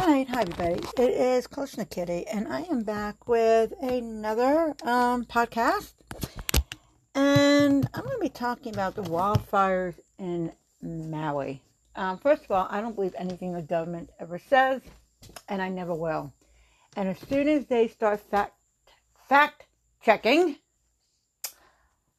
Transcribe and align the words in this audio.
Alright, 0.00 0.28
hi 0.28 0.42
everybody. 0.42 0.80
It 0.96 1.10
is 1.10 1.48
Close 1.48 1.74
Kitty, 1.90 2.24
and 2.28 2.46
I 2.46 2.60
am 2.70 2.84
back 2.84 3.26
with 3.26 3.72
another 3.82 4.76
um, 4.84 5.24
podcast. 5.24 5.92
And 7.16 7.88
I'm 7.92 8.04
going 8.04 8.16
to 8.16 8.20
be 8.20 8.28
talking 8.28 8.72
about 8.72 8.94
the 8.94 9.02
wildfires 9.02 9.94
in 10.20 10.52
Maui. 10.80 11.62
Um, 11.96 12.16
first 12.18 12.44
of 12.44 12.52
all, 12.52 12.68
I 12.70 12.80
don't 12.80 12.94
believe 12.94 13.14
anything 13.18 13.52
the 13.52 13.60
government 13.60 14.10
ever 14.20 14.38
says, 14.38 14.82
and 15.48 15.60
I 15.60 15.68
never 15.68 15.94
will. 15.94 16.32
And 16.94 17.08
as 17.08 17.18
soon 17.18 17.48
as 17.48 17.66
they 17.66 17.88
start 17.88 18.20
fact 18.20 18.54
fact 19.28 19.66
checking 20.00 20.58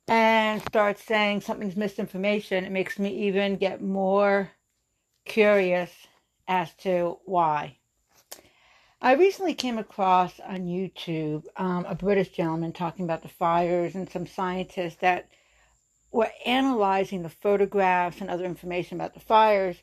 and 0.09 0.61
start 0.63 0.99
saying 0.99 1.41
something's 1.41 1.77
misinformation, 1.77 2.65
it 2.65 2.73
makes 2.73 2.99
me 2.99 3.27
even 3.27 3.55
get 3.55 3.81
more 3.81 4.51
curious 5.23 5.91
as 6.49 6.73
to 6.73 7.19
why. 7.25 7.77
I 9.01 9.13
recently 9.13 9.53
came 9.53 9.77
across 9.77 10.41
on 10.41 10.65
YouTube 10.65 11.45
um, 11.55 11.85
a 11.87 11.95
British 11.95 12.29
gentleman 12.29 12.73
talking 12.73 13.05
about 13.05 13.21
the 13.21 13.29
fires 13.29 13.95
and 13.95 14.09
some 14.09 14.27
scientists 14.27 14.97
that 14.99 15.29
were 16.11 16.31
analyzing 16.45 17.21
the 17.21 17.29
photographs 17.29 18.19
and 18.19 18.29
other 18.29 18.43
information 18.43 18.99
about 18.99 19.13
the 19.13 19.21
fires. 19.21 19.77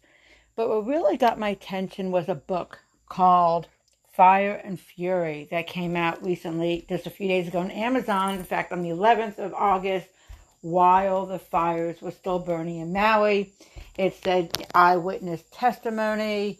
But 0.54 0.68
what 0.68 0.86
really 0.86 1.16
got 1.16 1.38
my 1.38 1.50
attention 1.50 2.10
was 2.10 2.28
a 2.28 2.34
book 2.34 2.80
called 3.08 3.68
Fire 4.12 4.60
and 4.62 4.78
Fury 4.78 5.46
that 5.50 5.68
came 5.68 5.96
out 5.96 6.22
recently, 6.22 6.84
just 6.88 7.06
a 7.06 7.10
few 7.10 7.28
days 7.28 7.48
ago 7.48 7.60
on 7.60 7.70
Amazon. 7.70 8.34
In 8.34 8.44
fact, 8.44 8.72
on 8.72 8.82
the 8.82 8.90
11th 8.90 9.38
of 9.38 9.54
August, 9.54 10.08
while 10.62 11.26
the 11.26 11.38
fires 11.38 12.02
were 12.02 12.10
still 12.10 12.40
burning 12.40 12.80
in 12.80 12.92
Maui. 12.92 13.52
It 13.96 14.14
said 14.22 14.66
eyewitness 14.74 15.44
testimony. 15.52 16.58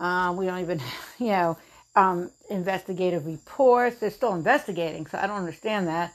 Um, 0.00 0.36
we 0.36 0.46
don't 0.46 0.60
even, 0.60 0.80
you 1.18 1.28
know, 1.28 1.58
um, 1.94 2.30
investigative 2.50 3.26
reports. 3.26 3.96
They're 3.98 4.10
still 4.10 4.34
investigating, 4.34 5.06
so 5.06 5.18
I 5.18 5.26
don't 5.26 5.38
understand 5.38 5.88
that. 5.88 6.12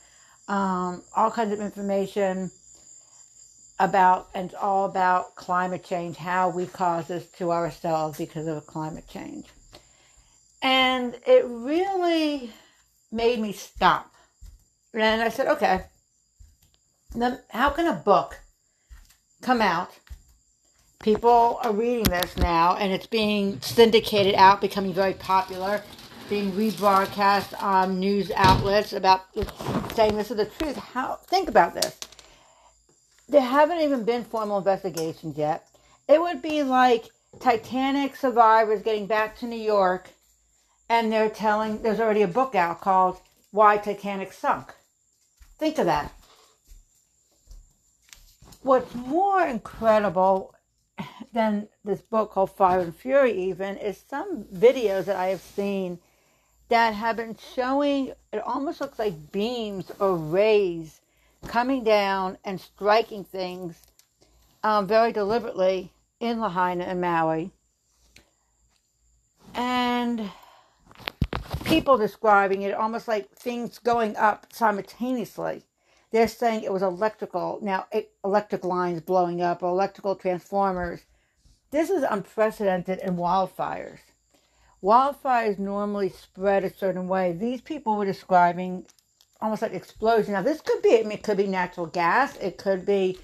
Um, 0.48 1.04
all 1.16 1.32
kinds 1.32 1.54
of 1.54 1.60
information 1.60 2.52
about, 3.80 4.30
and 4.36 4.46
it's 4.46 4.56
all 4.56 4.86
about 4.86 5.36
climate 5.36 5.84
change, 5.84 6.18
how 6.18 6.50
we 6.50 6.68
cause 6.68 7.08
this 7.08 7.26
to 7.34 7.52
ourselves 7.52 8.18
because 8.18 8.48
of 8.48 8.66
climate 8.68 9.08
change. 9.08 9.48
And 10.62 11.16
it 11.26 11.44
really 11.46 12.52
made 13.12 13.40
me 13.40 13.52
stop. 13.52 14.14
And 14.94 15.22
I 15.22 15.30
said, 15.30 15.48
okay, 15.48 15.86
then 17.16 17.40
how 17.50 17.72
can 17.72 17.88
a 17.88 17.94
book 17.94 18.40
come 19.42 19.62
out 19.62 19.98
people 21.02 21.60
are 21.64 21.74
reading 21.74 22.04
this 22.04 22.38
now 22.38 22.76
and 22.78 22.92
it's 22.92 23.08
being 23.08 23.60
syndicated 23.62 24.36
out, 24.36 24.62
becoming 24.62 24.94
very 24.94 25.14
popular, 25.14 25.84
being 26.30 26.52
rebroadcast 26.52 27.62
on 27.62 28.00
news 28.00 28.32
outlets 28.36 28.94
about 28.94 29.22
saying 29.96 30.16
this 30.16 30.32
is 30.32 30.38
the 30.38 30.46
truth. 30.46 30.78
How 30.78 31.16
think 31.26 31.50
about 31.50 31.74
this. 31.74 31.98
There 33.28 33.42
haven't 33.42 33.82
even 33.82 34.04
been 34.04 34.24
formal 34.24 34.60
investigations 34.60 35.38
yet. 35.38 35.68
It 36.08 36.22
would 36.22 36.42
be 36.42 36.64
like 36.64 37.10
Titanic 37.40 38.16
survivors 38.16 38.82
getting 38.82 39.08
back 39.08 39.38
to 39.40 39.48
New 39.48 39.60
York 39.60 40.10
and 40.90 41.12
they're 41.12 41.30
telling 41.30 41.82
there's 41.82 42.00
already 42.00 42.22
a 42.22 42.28
book 42.28 42.54
out 42.54 42.82
called 42.82 43.20
Why 43.52 43.78
Titanic 43.78 44.34
Sunk. 44.34 44.74
Think 45.58 45.78
of 45.78 45.86
that. 45.86 46.14
What's 48.62 48.94
more 48.94 49.48
incredible 49.48 50.54
than 51.34 51.68
this 51.84 52.02
book 52.02 52.32
called 52.32 52.52
Fire 52.52 52.82
and 52.82 52.96
Fury, 52.96 53.34
even, 53.34 53.78
is 53.78 54.04
some 54.10 54.44
videos 54.46 55.06
that 55.06 55.16
I 55.16 55.28
have 55.28 55.42
seen 55.42 56.00
that 56.70 56.94
have 56.94 57.18
been 57.18 57.36
showing 57.54 58.14
it 58.32 58.40
almost 58.46 58.80
looks 58.80 58.98
like 58.98 59.32
beams 59.32 59.92
or 60.00 60.16
rays 60.16 61.02
coming 61.48 61.84
down 61.84 62.38
and 62.46 62.62
striking 62.62 63.24
things 63.26 63.76
um, 64.64 64.88
very 64.88 65.12
deliberately 65.12 65.92
in 66.20 66.40
Lahaina 66.40 66.86
and 66.86 67.02
Maui. 67.02 67.52
And 69.54 70.30
people 71.66 71.98
describing 71.98 72.62
it 72.62 72.74
almost 72.74 73.08
like 73.08 73.30
things 73.32 73.80
going 73.80 74.16
up 74.16 74.48
simultaneously. 74.54 75.64
They're 76.12 76.28
saying 76.28 76.64
it 76.64 76.72
was 76.72 76.84
electrical, 76.84 77.60
now 77.62 77.86
electric 78.24 78.64
lines 78.64 79.02
blowing 79.02 79.42
up 79.42 79.64
or 79.64 79.70
electrical 79.70 80.16
transformers 80.16 81.02
this 81.72 81.90
is 81.90 82.04
unprecedented 82.04 83.00
in 83.00 83.16
wildfires. 83.16 84.00
Wildfires 84.84 85.58
normally 85.58 86.10
spread 86.10 86.64
a 86.64 86.74
certain 86.74 87.08
way. 87.08 87.32
These 87.32 87.62
people 87.62 87.98
were 87.98 88.06
describing 88.06 88.86
almost 89.40 89.62
like 89.62 89.74
explosion. 89.74 90.34
Now, 90.34 90.42
this 90.42 90.62
could 90.62 90.82
be, 90.82 91.00
I 91.00 91.04
mean, 91.04 91.14
it 91.14 91.24
could 91.24 91.38
be 91.38 91.48
natural 91.48 91.86
gas, 91.88 92.36
it 92.38 92.58
could 92.58 92.86
be 92.86 93.20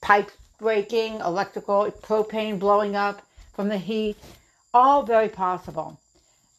pipes 0.00 0.34
breaking, 0.58 1.20
electrical, 1.20 1.90
propane 2.02 2.58
blowing 2.58 2.96
up 2.96 3.22
from 3.54 3.68
the 3.68 3.78
heat, 3.78 4.16
all 4.74 5.02
very 5.04 5.28
possible. 5.28 5.98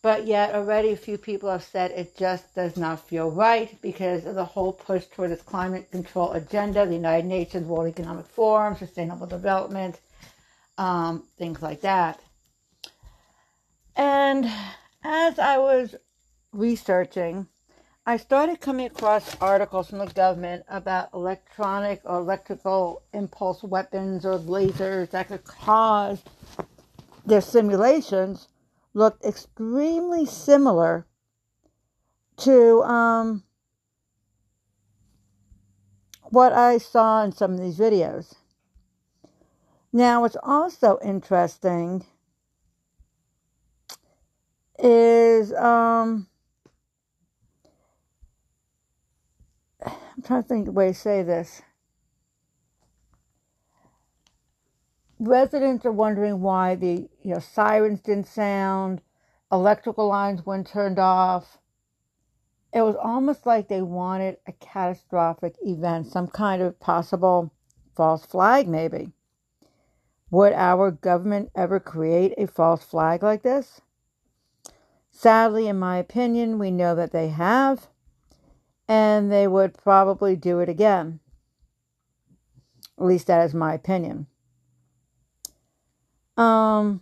But 0.01 0.25
yet, 0.25 0.55
already 0.55 0.91
a 0.91 0.97
few 0.97 1.17
people 1.17 1.51
have 1.51 1.63
said 1.63 1.91
it 1.91 2.16
just 2.17 2.55
does 2.55 2.78
not 2.78 3.05
feel 3.05 3.29
right 3.29 3.78
because 3.81 4.25
of 4.25 4.35
the 4.35 4.45
whole 4.45 4.72
push 4.72 5.05
toward 5.05 5.31
this 5.31 5.41
climate 5.41 5.91
control 5.91 6.31
agenda, 6.31 6.85
the 6.85 6.94
United 6.94 7.28
Nations 7.28 7.67
World 7.67 7.89
Economic 7.89 8.25
Forum, 8.25 8.78
Sustainable 8.78 9.28
Development, 9.28 9.99
um, 10.79 11.23
things 11.38 11.62
like 11.62 11.81
that. 11.81 12.19
And 13.95 14.50
as 15.03 15.38
I 15.38 15.57
was 15.57 15.94
researching, 16.53 17.47
I 18.06 18.16
started 18.17 18.62
coming 18.62 18.88
across 18.88 19.35
articles 19.41 19.90
from 19.90 20.00
the 20.00 20.07
government 20.07 20.63
about 20.69 21.09
electronic 21.13 22.01
or 22.06 22.19
electrical 22.19 23.03
impulse 23.13 23.62
weapons 23.62 24.25
or 24.25 24.40
lasers 24.40 25.12
that 25.12 25.28
could 25.28 25.44
cause 25.44 26.23
their 27.25 27.41
simulations 27.41 28.47
looked 28.94 29.23
extremely 29.25 30.25
similar 30.25 31.06
to 32.38 32.81
um, 32.84 33.44
what 36.29 36.53
I 36.53 36.78
saw 36.78 37.23
in 37.23 37.34
some 37.34 37.53
of 37.53 37.59
these 37.59 37.78
videos. 37.78 38.38
Now, 39.91 40.22
what's 40.22 40.38
also 40.44 41.00
interesting 41.03 42.05
is 44.77 45.51
um, 45.53 46.27
I'm 49.83 50.23
trying 50.23 50.44
to 50.44 50.47
think 50.47 50.66
the 50.66 50.72
way 50.72 50.89
to 50.89 50.94
say 50.94 51.23
this. 51.23 51.61
Residents 55.19 55.85
are 55.85 55.91
wondering 55.91 56.41
why 56.41 56.75
the 56.75 57.09
you 57.23 57.33
know 57.33 57.39
sirens 57.39 57.99
didn't 57.99 58.28
sound, 58.28 59.01
electrical 59.51 60.07
lines 60.07 60.45
weren't 60.45 60.67
turned 60.67 60.99
off. 60.99 61.57
It 62.72 62.81
was 62.81 62.95
almost 62.95 63.45
like 63.47 63.67
they 63.67 63.81
wanted 63.81 64.38
a 64.47 64.51
catastrophic 64.53 65.55
event, 65.63 66.07
some 66.07 66.28
kind 66.28 66.61
of 66.61 66.79
possible 66.79 67.51
false 67.95 68.23
flag, 68.25 68.67
maybe. 68.67 69.11
Would 70.31 70.53
our 70.53 70.91
government 70.91 71.50
ever 71.56 71.79
create 71.79 72.34
a 72.38 72.45
false 72.45 72.84
flag 72.84 73.23
like 73.23 73.41
this? 73.41 73.81
Sadly, 75.12 75.67
in 75.67 75.79
my 75.79 75.97
opinion, 75.97 76.59
we 76.59 76.72
know 76.72 76.95
that 76.95 77.12
they 77.12 77.29
have, 77.29 77.88
and 78.88 79.31
they 79.31 79.47
would 79.47 79.78
probably 79.78 80.35
do 80.35 80.59
it 80.59 80.69
again. 80.69 81.19
At 82.97 83.06
least 83.06 83.28
that 83.28 83.45
is 83.45 83.53
my 83.53 83.73
opinion. 83.73 84.28
Um, 86.38 87.01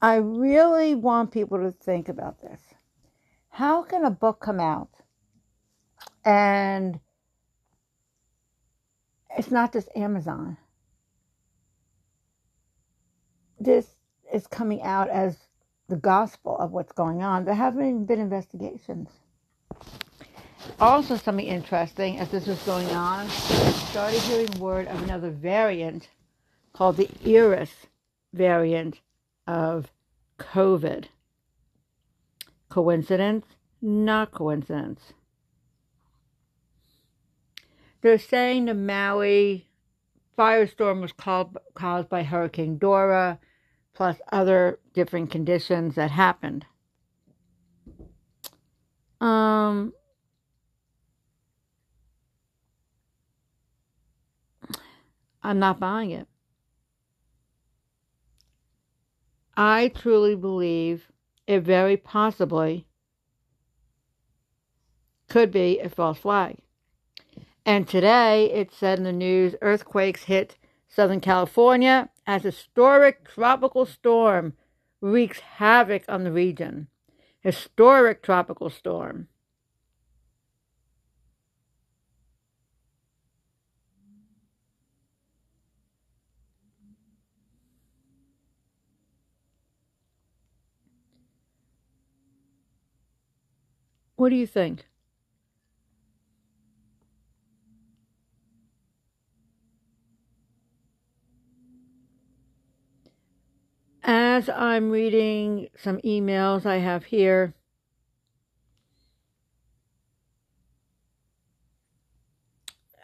I 0.00 0.16
really 0.16 0.94
want 0.94 1.32
people 1.32 1.58
to 1.58 1.72
think 1.72 2.08
about 2.08 2.40
this. 2.40 2.60
How 3.48 3.82
can 3.82 4.04
a 4.04 4.10
book 4.10 4.40
come 4.40 4.60
out 4.60 4.90
and 6.24 7.00
it's 9.36 9.50
not 9.50 9.72
just 9.72 9.88
Amazon. 9.96 10.56
This 13.58 13.86
is 14.32 14.46
coming 14.46 14.82
out 14.82 15.08
as 15.08 15.36
the 15.88 15.96
gospel 15.96 16.56
of 16.58 16.70
what's 16.72 16.92
going 16.92 17.22
on. 17.22 17.44
There 17.44 17.54
haven't 17.54 18.06
been 18.06 18.20
investigations. 18.20 19.08
Also, 20.80 21.16
something 21.16 21.46
interesting 21.46 22.18
as 22.18 22.30
this 22.30 22.46
was 22.46 22.60
going 22.62 22.88
on, 22.88 23.26
I 23.26 23.72
started 23.90 24.20
hearing 24.20 24.58
word 24.58 24.88
of 24.88 25.02
another 25.02 25.30
variant 25.30 26.08
called 26.72 26.96
the 26.96 27.08
Eris 27.24 27.86
variant 28.32 29.00
of 29.46 29.92
COVID. 30.38 31.04
Coincidence? 32.70 33.46
Not 33.80 34.32
coincidence. 34.32 35.12
They're 38.04 38.18
saying 38.18 38.66
the 38.66 38.74
Maui 38.74 39.66
firestorm 40.38 41.00
was 41.00 41.12
called, 41.12 41.56
caused 41.72 42.10
by 42.10 42.22
Hurricane 42.22 42.76
Dora, 42.76 43.38
plus 43.94 44.18
other 44.30 44.78
different 44.92 45.30
conditions 45.30 45.94
that 45.94 46.10
happened. 46.10 46.66
Um, 49.22 49.94
I'm 55.42 55.58
not 55.58 55.80
buying 55.80 56.10
it. 56.10 56.28
I 59.56 59.88
truly 59.94 60.36
believe 60.36 61.10
it 61.46 61.60
very 61.60 61.96
possibly 61.96 62.86
could 65.30 65.50
be 65.50 65.78
a 65.80 65.88
false 65.88 66.18
flag. 66.18 66.58
And 67.66 67.86
today 67.86 68.50
it 68.52 68.72
said 68.72 68.96
in 68.96 69.04
the 69.04 69.12
news 69.12 69.54
earthquakes 69.60 70.24
hit 70.24 70.56
Southern 70.88 71.20
California 71.20 72.08
as 72.26 72.42
historic 72.42 73.28
tropical 73.28 73.84
storm 73.84 74.54
wreaks 75.02 75.40
havoc 75.40 76.04
on 76.08 76.24
the 76.24 76.32
region. 76.32 76.88
Historic 77.40 78.22
tropical 78.22 78.70
storm. 78.70 79.28
What 94.16 94.30
do 94.30 94.36
you 94.36 94.46
think? 94.48 94.86
As 104.36 104.48
I'm 104.48 104.90
reading 104.90 105.68
some 105.76 105.98
emails 105.98 106.66
I 106.66 106.78
have 106.78 107.04
here, 107.04 107.54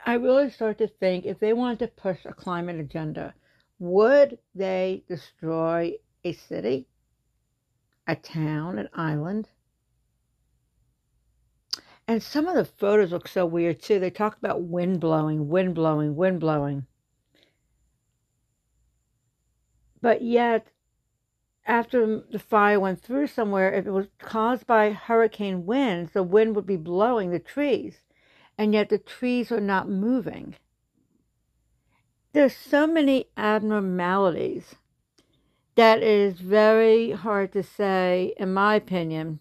I 0.05 0.15
really 0.15 0.50
start 0.50 0.79
to 0.79 0.88
think 0.88 1.25
if 1.25 1.38
they 1.38 1.53
wanted 1.53 1.79
to 1.79 1.87
push 1.87 2.25
a 2.25 2.32
climate 2.32 2.81
agenda, 2.81 3.35
would 3.79 4.38
they 4.56 5.05
destroy 5.06 5.93
a 6.25 6.32
city, 6.32 6.88
a 8.09 8.17
town, 8.17 8.81
an 8.81 8.88
island? 8.93 9.50
And 12.09 12.21
some 12.21 12.49
of 12.49 12.56
the 12.56 12.65
photos 12.65 13.12
look 13.12 13.29
so 13.29 13.47
weird 13.47 13.81
too. 13.81 14.00
They 14.00 14.11
talk 14.11 14.37
about 14.37 14.62
wind 14.62 14.99
blowing, 14.99 15.49
wind 15.49 15.76
blowing, 15.76 16.17
wind 16.17 16.41
blowing. 16.41 16.87
But 20.03 20.23
yet, 20.23 20.67
after 21.67 22.23
the 22.31 22.39
fire 22.39 22.81
went 22.81 23.03
through 23.03 23.29
somewhere, 23.29 23.73
if 23.73 23.87
it 23.87 23.91
was 23.91 24.07
caused 24.19 24.67
by 24.67 24.93
hurricane 24.93 25.67
winds, 25.67 26.12
the 26.12 26.23
wind 26.23 26.57
would 26.57 26.67
be 26.67 26.77
blowing 26.77 27.31
the 27.31 27.39
trees. 27.39 28.01
And 28.59 28.75
yet 28.75 28.89
the 28.89 28.99
trees 28.99 29.51
are 29.53 29.61
not 29.61 29.89
moving. 29.89 30.57
There's 32.33 32.57
so 32.57 32.87
many 32.87 33.27
abnormalities 33.37 34.75
that 35.75 35.99
it 35.99 36.05
is 36.05 36.41
very 36.41 37.12
hard 37.12 37.53
to 37.53 37.62
say, 37.62 38.35
in 38.37 38.53
my 38.53 38.75
opinion, 38.75 39.41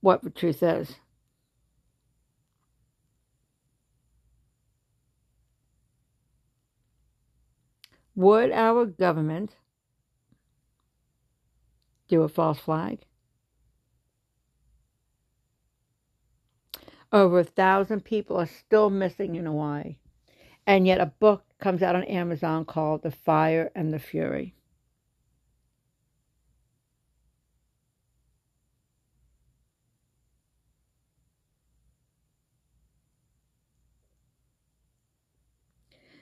what 0.00 0.22
the 0.22 0.30
truth 0.30 0.62
is. 0.62 0.96
Would 8.14 8.50
our 8.50 8.86
government 8.86 9.56
do 12.08 12.22
a 12.22 12.28
false 12.28 12.58
flag? 12.58 13.00
Over 17.12 17.40
a 17.40 17.44
thousand 17.44 18.04
people 18.04 18.36
are 18.36 18.46
still 18.46 18.90
missing 18.90 19.36
in 19.36 19.46
Hawaii. 19.46 19.96
And 20.66 20.86
yet 20.86 21.00
a 21.00 21.06
book 21.06 21.44
comes 21.58 21.82
out 21.82 21.96
on 21.96 22.04
Amazon 22.04 22.66
called 22.66 23.02
The 23.02 23.10
Fire 23.10 23.70
and 23.74 23.92
the 23.92 23.98
Fury. 23.98 24.54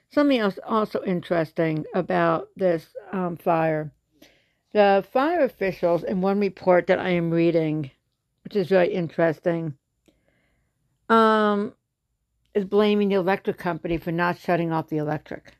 Something 0.08 0.38
else 0.38 0.58
also 0.64 1.02
interesting 1.04 1.84
about 1.94 2.48
this 2.56 2.86
um, 3.12 3.36
fire. 3.36 3.92
The 4.76 5.02
fire 5.10 5.40
officials, 5.40 6.04
in 6.04 6.20
one 6.20 6.38
report 6.38 6.86
that 6.88 6.98
I 6.98 7.08
am 7.08 7.30
reading, 7.30 7.92
which 8.44 8.54
is 8.54 8.68
very 8.68 8.92
interesting, 8.92 9.72
um, 11.08 11.72
is 12.52 12.66
blaming 12.66 13.08
the 13.08 13.14
electric 13.14 13.56
company 13.56 13.96
for 13.96 14.12
not 14.12 14.38
shutting 14.38 14.72
off 14.72 14.88
the 14.88 14.98
electric. 14.98 15.54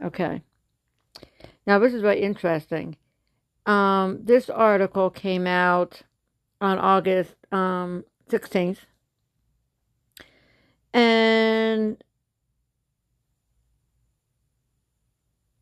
Okay. 0.00 0.42
Now, 1.66 1.80
this 1.80 1.92
is 1.92 2.02
very 2.02 2.20
interesting. 2.20 2.96
Um, 3.66 4.20
this 4.22 4.48
article 4.48 5.10
came 5.10 5.48
out 5.48 6.02
on 6.60 6.78
August 6.78 7.34
um, 7.50 8.04
16th. 8.30 8.78
And 10.94 12.00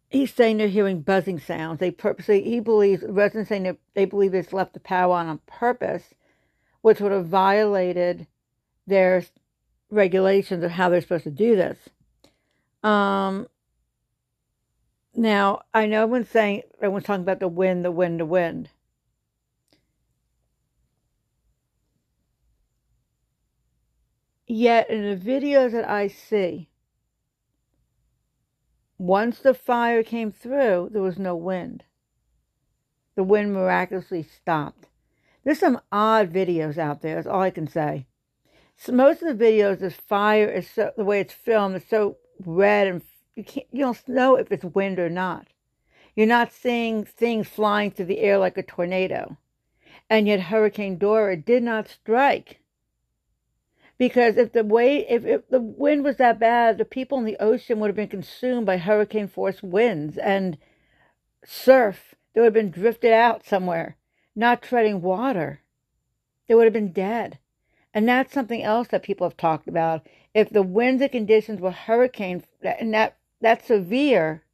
he's 0.09 0.33
saying 0.33 0.57
they're 0.57 0.69
hearing 0.69 1.03
buzzing 1.03 1.39
sounds. 1.39 1.81
They 1.81 1.91
purposely, 1.91 2.43
he 2.43 2.61
believes, 2.61 3.03
residents 3.07 3.49
saying 3.49 3.77
they 3.95 4.05
believe 4.05 4.35
it's 4.35 4.53
left 4.53 4.75
the 4.75 4.81
power 4.81 5.15
on 5.15 5.29
on 5.29 5.41
purpose, 5.47 6.15
which 6.81 7.01
would 7.01 7.13
have 7.13 7.27
violated 7.27 8.27
their 8.87 9.25
regulations 9.91 10.65
of 10.65 10.73
how 10.73 10.89
they're 10.89 11.01
supposed 11.01 11.25
to 11.25 11.31
do 11.31 11.57
this. 11.57 11.79
Um, 12.83 13.49
now, 15.15 15.63
I 15.75 15.87
know 15.87 16.05
everyone's 16.05 16.31
saying, 16.31 16.63
everyone's 16.77 17.05
talking 17.05 17.23
about 17.23 17.41
the 17.41 17.49
wind, 17.49 17.85
the 17.85 17.91
wind, 17.91 18.21
the 18.21 18.27
wind. 18.27 18.71
Yet, 24.47 24.89
in 24.89 25.03
the 25.03 25.17
videos 25.17 25.73
that 25.73 25.89
I 25.89 26.09
see, 26.09 26.68
once 28.99 29.39
the 29.39 29.55
fire 29.55 30.03
came 30.03 30.33
through, 30.33 30.91
there 30.93 31.03
was 31.03 31.19
no 31.19 31.35
wind. 31.35 31.85
The 33.15 33.23
wind 33.23 33.53
miraculously 33.53 34.23
stopped. 34.23 34.89
There's 35.45 35.61
some 35.61 35.81
odd 35.91 36.33
videos 36.33 36.77
out 36.77 37.01
there, 37.01 37.15
that's 37.15 37.27
all 37.27 37.41
I 37.41 37.51
can 37.51 37.69
say. 37.69 38.07
So 38.77 38.93
most 38.93 39.23
of 39.23 39.39
the 39.39 39.45
videos, 39.45 39.79
the 39.79 39.91
fire 39.91 40.49
is 40.49 40.69
so, 40.69 40.93
the 40.97 41.05
way 41.05 41.21
it's 41.21 41.33
filmed 41.33 41.77
is 41.77 41.85
so 41.89 42.19
red 42.45 42.87
and 42.87 43.03
you 43.35 43.45
can't, 43.45 43.67
you 43.73 43.81
don't 43.81 44.09
know 44.09 44.37
if 44.37 44.53
it's 44.53 44.65
wind 44.65 44.99
or 44.99 45.09
not. 45.09 45.49
You're 46.15 46.27
not 46.27 46.53
seeing 46.53 47.05
things 47.05 47.49
flying 47.49 47.93
through 47.93 48.07
the 48.07 48.21
air 48.21 48.39
like 48.39 48.59
a 48.59 48.63
tornado. 48.63 49.37
And 50.11 50.27
yet 50.27 50.41
Hurricane 50.41 50.99
Dora 50.99 51.37
did 51.37 51.63
not 51.63 51.89
strike 51.89 52.61
because 53.99 54.37
if 54.37 54.53
the 54.53 54.65
way 54.65 55.07
if, 55.09 55.27
if 55.27 55.49
the 55.49 55.61
wind 55.61 56.05
was 56.05 56.17
that 56.17 56.39
bad, 56.39 56.79
the 56.79 56.85
people 56.85 57.19
in 57.19 57.25
the 57.25 57.37
ocean 57.41 57.81
would 57.81 57.89
have 57.89 57.97
been 57.97 58.09
consumed 58.09 58.65
by 58.65 58.79
hurricane 58.79 59.29
force 59.29 59.63
winds 59.63 60.17
and 60.17 60.57
surf. 61.45 62.15
They 62.33 62.41
would 62.41 62.47
have 62.47 62.55
been 62.55 62.71
drifted 62.71 63.13
out 63.13 63.45
somewhere, 63.45 63.97
not 64.37 64.63
treading 64.63 65.03
water. 65.03 65.63
They 66.47 66.55
would 66.55 66.65
have 66.65 66.73
been 66.73 66.93
dead. 66.93 67.39
And 67.93 68.09
that's 68.09 68.33
something 68.33 68.63
else 68.63 68.89
that 68.89 69.03
people 69.03 69.27
have 69.27 69.37
talked 69.37 69.67
about. 69.67 70.07
If 70.33 70.51
the 70.51 70.63
winds 70.63 71.03
and 71.03 71.11
conditions 71.11 71.61
were 71.61 71.73
hurricane 71.73 72.45
and 72.63 72.95
that 72.95 73.17
that's 73.41 73.67
severe, 73.67 74.45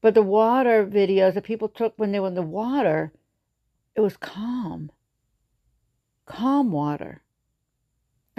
but 0.00 0.14
the 0.14 0.22
water 0.22 0.86
videos 0.86 1.34
that 1.34 1.44
people 1.44 1.68
took 1.68 1.92
when 1.96 2.12
they 2.12 2.20
were 2.20 2.28
in 2.28 2.34
the 2.34 2.42
water, 2.42 3.12
it 3.94 4.00
was 4.00 4.16
calm. 4.16 4.90
Calm 6.24 6.70
water. 6.70 7.22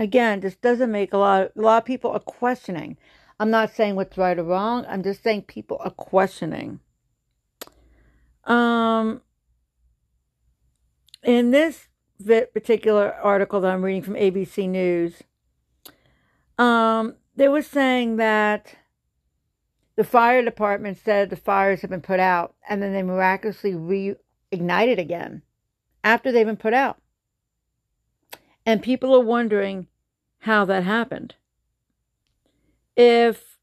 Again, 0.01 0.39
this 0.39 0.55
doesn't 0.55 0.91
make 0.91 1.13
a 1.13 1.17
lot. 1.19 1.43
Of, 1.43 1.51
a 1.55 1.61
lot 1.61 1.77
of 1.77 1.85
people 1.85 2.09
are 2.09 2.19
questioning. 2.19 2.97
I'm 3.39 3.51
not 3.51 3.71
saying 3.71 3.95
what's 3.95 4.17
right 4.17 4.39
or 4.39 4.43
wrong. 4.43 4.83
I'm 4.89 5.03
just 5.03 5.21
saying 5.21 5.43
people 5.43 5.77
are 5.79 5.91
questioning. 5.91 6.79
Um, 8.45 9.21
in 11.21 11.51
this 11.51 11.87
particular 12.19 13.13
article 13.13 13.61
that 13.61 13.71
I'm 13.71 13.85
reading 13.85 14.01
from 14.01 14.15
ABC 14.15 14.67
News, 14.67 15.21
um, 16.57 17.13
they 17.35 17.47
were 17.47 17.61
saying 17.61 18.15
that 18.15 18.73
the 19.97 20.03
fire 20.03 20.43
department 20.43 20.97
said 20.97 21.29
the 21.29 21.35
fires 21.35 21.81
have 21.81 21.91
been 21.91 22.01
put 22.01 22.19
out, 22.19 22.55
and 22.67 22.81
then 22.81 22.91
they 22.91 23.03
miraculously 23.03 23.73
reignited 23.73 24.97
again 24.97 25.43
after 26.03 26.31
they've 26.31 26.43
been 26.43 26.57
put 26.57 26.73
out. 26.73 26.97
And 28.65 28.81
people 28.81 29.15
are 29.15 29.23
wondering 29.23 29.87
how 30.41 30.65
that 30.65 30.83
happened. 30.83 31.35
If 32.95 33.57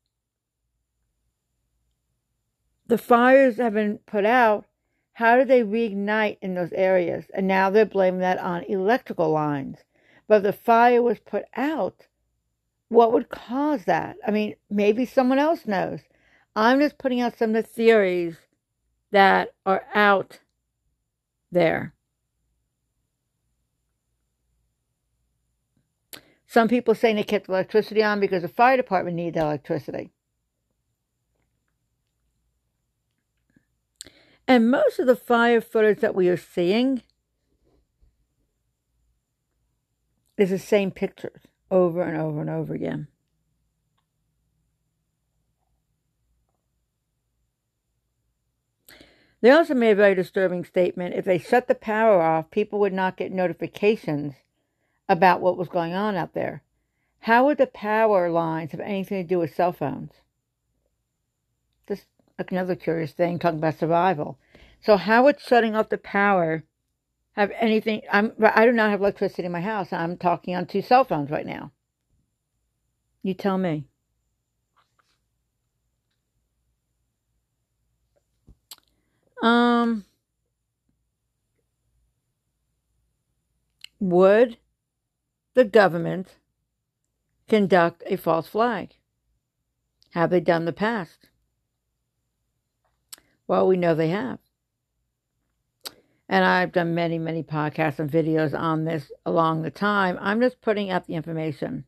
the 2.86 2.98
fires 2.98 3.56
have 3.58 3.74
been 3.74 3.98
put 4.06 4.24
out, 4.24 4.64
how 5.12 5.36
do 5.36 5.44
they 5.44 5.62
reignite 5.62 6.38
in 6.40 6.54
those 6.54 6.72
areas? 6.72 7.24
And 7.34 7.46
now 7.46 7.70
they're 7.70 7.84
blaming 7.84 8.20
that 8.20 8.38
on 8.38 8.62
electrical 8.64 9.30
lines. 9.30 9.78
But 10.28 10.36
if 10.36 10.42
the 10.44 10.52
fire 10.52 11.02
was 11.02 11.18
put 11.18 11.44
out, 11.56 12.06
what 12.88 13.12
would 13.12 13.28
cause 13.28 13.84
that? 13.84 14.16
I 14.26 14.30
mean, 14.30 14.54
maybe 14.70 15.04
someone 15.04 15.38
else 15.38 15.66
knows. 15.66 16.00
I'm 16.54 16.80
just 16.80 16.98
putting 16.98 17.20
out 17.20 17.36
some 17.36 17.54
of 17.54 17.64
the 17.64 17.70
theories 17.70 18.36
that 19.10 19.54
are 19.66 19.84
out 19.94 20.38
there. 21.50 21.94
Some 26.50 26.66
people 26.66 26.94
saying 26.94 27.16
they 27.16 27.24
kept 27.24 27.50
electricity 27.50 28.02
on 28.02 28.20
because 28.20 28.40
the 28.40 28.48
fire 28.48 28.78
department 28.78 29.16
needed 29.16 29.38
electricity. 29.38 30.10
And 34.48 34.70
most 34.70 34.98
of 34.98 35.06
the 35.06 35.14
fire 35.14 35.60
footage 35.60 36.00
that 36.00 36.14
we 36.14 36.26
are 36.30 36.38
seeing 36.38 37.02
is 40.38 40.48
the 40.48 40.58
same 40.58 40.90
pictures 40.90 41.42
over 41.70 42.00
and 42.00 42.16
over 42.18 42.40
and 42.40 42.48
over 42.48 42.72
again. 42.72 43.08
They 49.42 49.50
also 49.50 49.74
made 49.74 49.90
a 49.90 49.96
very 49.96 50.14
disturbing 50.14 50.64
statement. 50.64 51.14
If 51.14 51.26
they 51.26 51.38
shut 51.38 51.68
the 51.68 51.74
power 51.74 52.22
off, 52.22 52.50
people 52.50 52.80
would 52.80 52.94
not 52.94 53.18
get 53.18 53.32
notifications 53.32 54.34
about 55.08 55.40
what 55.40 55.56
was 55.56 55.68
going 55.68 55.94
on 55.94 56.16
out 56.16 56.34
there. 56.34 56.62
How 57.20 57.46
would 57.46 57.58
the 57.58 57.66
power 57.66 58.30
lines 58.30 58.72
have 58.72 58.80
anything 58.80 59.22
to 59.22 59.28
do 59.28 59.38
with 59.38 59.54
cell 59.54 59.72
phones? 59.72 60.12
Just 61.88 62.06
another 62.38 62.76
curious 62.76 63.12
thing, 63.12 63.38
talking 63.38 63.58
about 63.58 63.78
survival. 63.78 64.38
So, 64.80 64.96
how 64.96 65.24
would 65.24 65.40
shutting 65.40 65.74
off 65.74 65.88
the 65.88 65.98
power 65.98 66.64
have 67.32 67.50
anything? 67.58 68.02
I'm 68.12 68.32
I 68.40 68.66
do 68.66 68.72
not 68.72 68.90
have 68.90 69.00
electricity 69.00 69.44
in 69.44 69.52
my 69.52 69.60
house. 69.60 69.92
I'm 69.92 70.16
talking 70.16 70.54
on 70.54 70.66
two 70.66 70.82
cell 70.82 71.04
phones 71.04 71.30
right 71.30 71.46
now. 71.46 71.72
You 73.22 73.34
tell 73.34 73.58
me. 73.58 73.86
Um, 79.42 80.04
would 84.00 84.56
the 85.54 85.64
government 85.64 86.36
conduct 87.48 88.02
a 88.06 88.16
false 88.16 88.46
flag? 88.46 88.94
Have 90.12 90.30
they 90.30 90.40
done 90.40 90.64
the 90.64 90.72
past? 90.72 91.28
Well, 93.46 93.66
we 93.66 93.76
know 93.76 93.94
they 93.94 94.08
have. 94.08 94.38
And 96.28 96.44
I've 96.44 96.72
done 96.72 96.94
many, 96.94 97.18
many 97.18 97.42
podcasts 97.42 97.98
and 97.98 98.10
videos 98.10 98.58
on 98.58 98.84
this 98.84 99.10
along 99.24 99.62
the 99.62 99.70
time. 99.70 100.18
I'm 100.20 100.40
just 100.40 100.60
putting 100.60 100.90
out 100.90 101.06
the 101.06 101.14
information. 101.14 101.84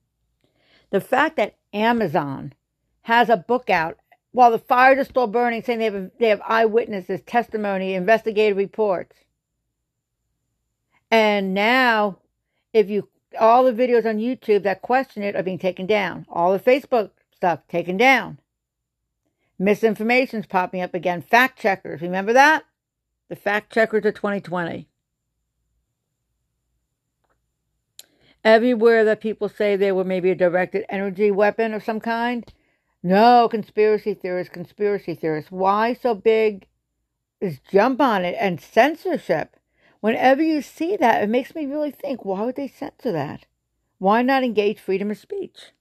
The 0.88 1.00
fact 1.00 1.36
that 1.36 1.58
Amazon 1.74 2.54
has 3.02 3.28
a 3.28 3.36
book 3.36 3.68
out 3.68 3.98
while 4.32 4.50
the 4.50 4.58
fires 4.58 4.98
are 4.98 5.04
still 5.04 5.26
burning, 5.26 5.62
saying 5.62 5.80
they 5.80 5.84
have, 5.86 6.10
they 6.18 6.28
have 6.28 6.40
eyewitnesses, 6.46 7.20
testimony, 7.26 7.94
investigative 7.94 8.56
reports. 8.56 9.16
And 11.10 11.52
now, 11.52 12.18
if 12.72 12.88
you, 12.88 13.08
all 13.38 13.64
the 13.64 13.72
videos 13.72 14.06
on 14.06 14.18
YouTube 14.18 14.62
that 14.64 14.82
question 14.82 15.22
it 15.22 15.36
are 15.36 15.42
being 15.42 15.58
taken 15.58 15.86
down. 15.86 16.26
All 16.28 16.52
the 16.52 16.58
Facebook 16.58 17.10
stuff 17.34 17.60
taken 17.68 17.96
down. 17.96 18.38
Misinformation's 19.60 20.46
popping 20.46 20.80
up 20.80 20.94
again. 20.94 21.22
Fact 21.22 21.58
checkers, 21.58 22.00
remember 22.00 22.32
that? 22.32 22.64
The 23.28 23.36
fact 23.36 23.72
checkers 23.72 24.04
of 24.04 24.14
2020. 24.14 24.88
Everywhere 28.42 29.04
that 29.04 29.20
people 29.20 29.50
say 29.50 29.76
there 29.76 29.94
were 29.94 30.04
maybe 30.04 30.30
a 30.30 30.34
directed 30.34 30.86
energy 30.88 31.30
weapon 31.30 31.74
of 31.74 31.84
some 31.84 32.00
kind, 32.00 32.50
no, 33.02 33.48
conspiracy 33.50 34.14
theorists, 34.14 34.52
conspiracy 34.52 35.14
theorists. 35.14 35.50
Why 35.50 35.92
so 35.92 36.14
big 36.14 36.66
is 37.40 37.60
jump 37.70 38.00
on 38.00 38.24
it 38.24 38.36
and 38.40 38.60
censorship? 38.60 39.56
Whenever 40.00 40.42
you 40.42 40.62
see 40.62 40.96
that, 40.96 41.22
it 41.22 41.28
makes 41.28 41.54
me 41.54 41.66
really 41.66 41.90
think 41.90 42.24
why 42.24 42.42
would 42.44 42.56
they 42.56 42.68
censor 42.68 43.12
that? 43.12 43.46
Why 43.98 44.22
not 44.22 44.42
engage 44.42 44.80
freedom 44.80 45.10
of 45.10 45.18
speech? 45.18 45.72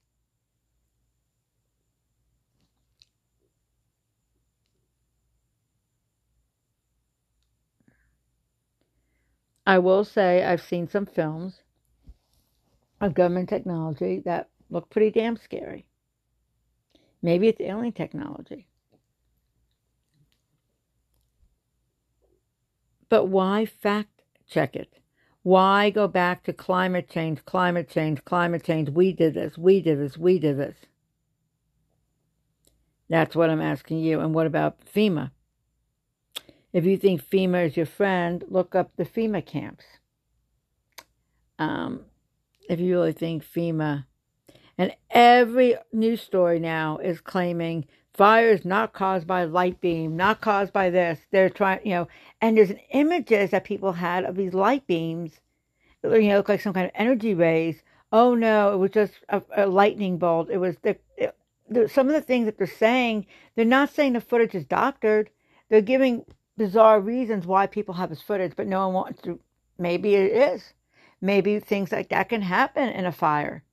I 9.66 9.78
will 9.78 10.04
say 10.04 10.44
I've 10.44 10.62
seen 10.62 10.88
some 10.88 11.06
films 11.06 11.62
of 13.00 13.14
government 13.14 13.48
technology 13.48 14.20
that 14.24 14.48
look 14.68 14.90
pretty 14.90 15.10
damn 15.10 15.36
scary. 15.36 15.86
Maybe 17.22 17.48
it's 17.48 17.60
alien 17.60 17.92
technology. 17.92 18.69
But 23.10 23.26
why 23.26 23.66
fact 23.66 24.22
check 24.48 24.74
it? 24.74 24.94
Why 25.42 25.90
go 25.90 26.08
back 26.08 26.44
to 26.44 26.52
climate 26.52 27.10
change, 27.10 27.44
climate 27.44 27.90
change, 27.90 28.24
climate 28.24 28.64
change? 28.64 28.88
We 28.88 29.12
did 29.12 29.34
this, 29.34 29.58
we 29.58 29.82
did 29.82 29.98
this, 29.98 30.16
we 30.16 30.38
did 30.38 30.58
this. 30.58 30.76
That's 33.08 33.34
what 33.34 33.50
I'm 33.50 33.60
asking 33.60 33.98
you. 33.98 34.20
And 34.20 34.32
what 34.34 34.46
about 34.46 34.78
FEMA? 34.86 35.32
If 36.72 36.84
you 36.84 36.96
think 36.96 37.28
FEMA 37.28 37.66
is 37.66 37.76
your 37.76 37.86
friend, 37.86 38.44
look 38.48 38.74
up 38.74 38.92
the 38.96 39.04
FEMA 39.04 39.44
camps. 39.44 39.84
Um, 41.58 42.02
if 42.68 42.78
you 42.78 42.92
really 42.94 43.12
think 43.12 43.44
FEMA 43.44 44.06
and 44.78 44.94
every 45.10 45.76
news 45.92 46.22
story 46.22 46.60
now 46.60 46.98
is 46.98 47.20
claiming 47.20 47.86
fires 48.20 48.66
not 48.66 48.92
caused 48.92 49.26
by 49.26 49.44
light 49.44 49.80
beam, 49.80 50.14
not 50.14 50.42
caused 50.42 50.74
by 50.74 50.90
this. 50.90 51.20
They're 51.30 51.48
trying, 51.48 51.80
you 51.86 51.92
know, 51.92 52.08
and 52.42 52.54
there's 52.54 52.72
images 52.90 53.52
that 53.52 53.64
people 53.64 53.92
had 53.92 54.26
of 54.26 54.36
these 54.36 54.52
light 54.52 54.86
beams, 54.86 55.40
you 56.04 56.28
know, 56.28 56.36
look 56.36 56.50
like 56.50 56.60
some 56.60 56.74
kind 56.74 56.84
of 56.84 56.92
energy 56.94 57.32
rays. 57.32 57.82
Oh 58.12 58.34
no, 58.34 58.74
it 58.74 58.76
was 58.76 58.90
just 58.90 59.14
a, 59.30 59.40
a 59.56 59.66
lightning 59.66 60.18
bolt. 60.18 60.50
It 60.50 60.58
was 60.58 60.76
the, 60.82 60.98
it, 61.16 61.34
the, 61.70 61.88
some 61.88 62.08
of 62.08 62.12
the 62.12 62.20
things 62.20 62.44
that 62.44 62.58
they're 62.58 62.66
saying. 62.66 63.24
They're 63.56 63.64
not 63.64 63.88
saying 63.88 64.12
the 64.12 64.20
footage 64.20 64.54
is 64.54 64.66
doctored. 64.66 65.30
They're 65.70 65.80
giving 65.80 66.26
bizarre 66.58 67.00
reasons 67.00 67.46
why 67.46 67.68
people 67.68 67.94
have 67.94 68.10
this 68.10 68.20
footage, 68.20 68.52
but 68.54 68.66
no 68.66 68.86
one 68.86 68.92
wants 68.92 69.22
to. 69.22 69.40
Maybe 69.78 70.14
it 70.14 70.30
is. 70.30 70.74
Maybe 71.22 71.58
things 71.58 71.90
like 71.90 72.10
that 72.10 72.28
can 72.28 72.42
happen 72.42 72.90
in 72.90 73.06
a 73.06 73.12
fire. 73.12 73.64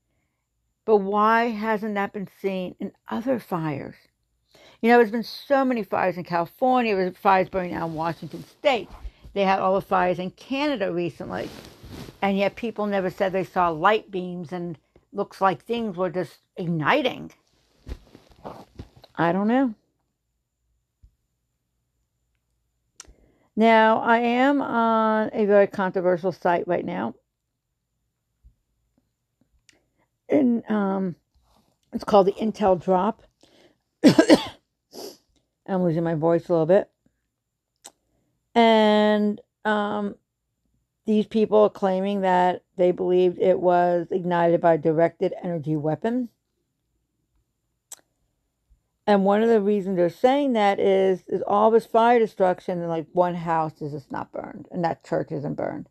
But 0.85 0.99
why 0.99 1.49
hasn't 1.49 1.95
that 1.95 2.13
been 2.13 2.29
seen 2.41 2.75
in 2.79 2.93
other 3.09 3.39
fires? 3.39 3.95
You 4.81 4.91
know, 4.91 4.97
there's 4.97 5.11
been 5.11 5.23
so 5.23 5.65
many 5.65 5.83
fires 5.83 6.17
in 6.17 6.23
California, 6.23 6.95
There 6.95 7.05
there's 7.05 7.17
fires 7.17 7.49
burning 7.49 7.73
out 7.73 7.89
in 7.89 7.95
Washington 7.95 8.43
State. 8.45 8.89
They 9.33 9.43
had 9.43 9.59
all 9.59 9.75
the 9.75 9.81
fires 9.81 10.19
in 10.19 10.31
Canada 10.31 10.91
recently. 10.91 11.49
And 12.21 12.37
yet 12.37 12.55
people 12.55 12.85
never 12.85 13.09
said 13.09 13.31
they 13.31 13.43
saw 13.43 13.69
light 13.69 14.11
beams 14.11 14.51
and 14.51 14.77
looks 15.13 15.41
like 15.41 15.63
things 15.63 15.97
were 15.97 16.09
just 16.09 16.39
igniting. 16.55 17.31
I 19.15 19.31
don't 19.31 19.47
know. 19.47 19.73
Now, 23.55 23.99
I 24.01 24.19
am 24.19 24.61
on 24.61 25.31
a 25.33 25.45
very 25.45 25.67
controversial 25.67 26.31
site 26.31 26.67
right 26.67 26.85
now. 26.85 27.15
and 30.29 30.63
um, 30.69 31.15
it's 31.93 32.03
called 32.03 32.27
the 32.27 32.33
Intel 32.33 32.81
Drop. 32.81 33.23
I'm 35.67 35.83
losing 35.83 36.03
my 36.03 36.15
voice 36.15 36.47
a 36.47 36.51
little 36.53 36.65
bit. 36.65 36.89
And 38.55 39.39
um, 39.65 40.15
these 41.05 41.27
people 41.27 41.59
are 41.59 41.69
claiming 41.69 42.21
that 42.21 42.63
they 42.75 42.91
believed 42.91 43.39
it 43.39 43.59
was 43.59 44.07
ignited 44.11 44.61
by 44.61 44.77
directed 44.77 45.33
energy 45.43 45.75
weapon. 45.75 46.29
And 49.05 49.23
one 49.23 49.41
of 49.41 49.47
the 49.47 49.61
reasons 49.61 49.95
they're 49.95 50.09
saying 50.09 50.53
that 50.53 50.79
is 50.79 51.23
is 51.27 51.41
all 51.47 51.71
this 51.71 51.85
fire 51.85 52.19
destruction 52.19 52.79
and 52.79 52.89
like 52.89 53.07
one 53.13 53.35
house 53.35 53.81
is 53.81 53.93
just 53.93 54.11
not 54.11 54.33
burned 54.33 54.67
and 54.69 54.83
that 54.83 55.05
church 55.05 55.31
isn't 55.31 55.55
burned. 55.55 55.87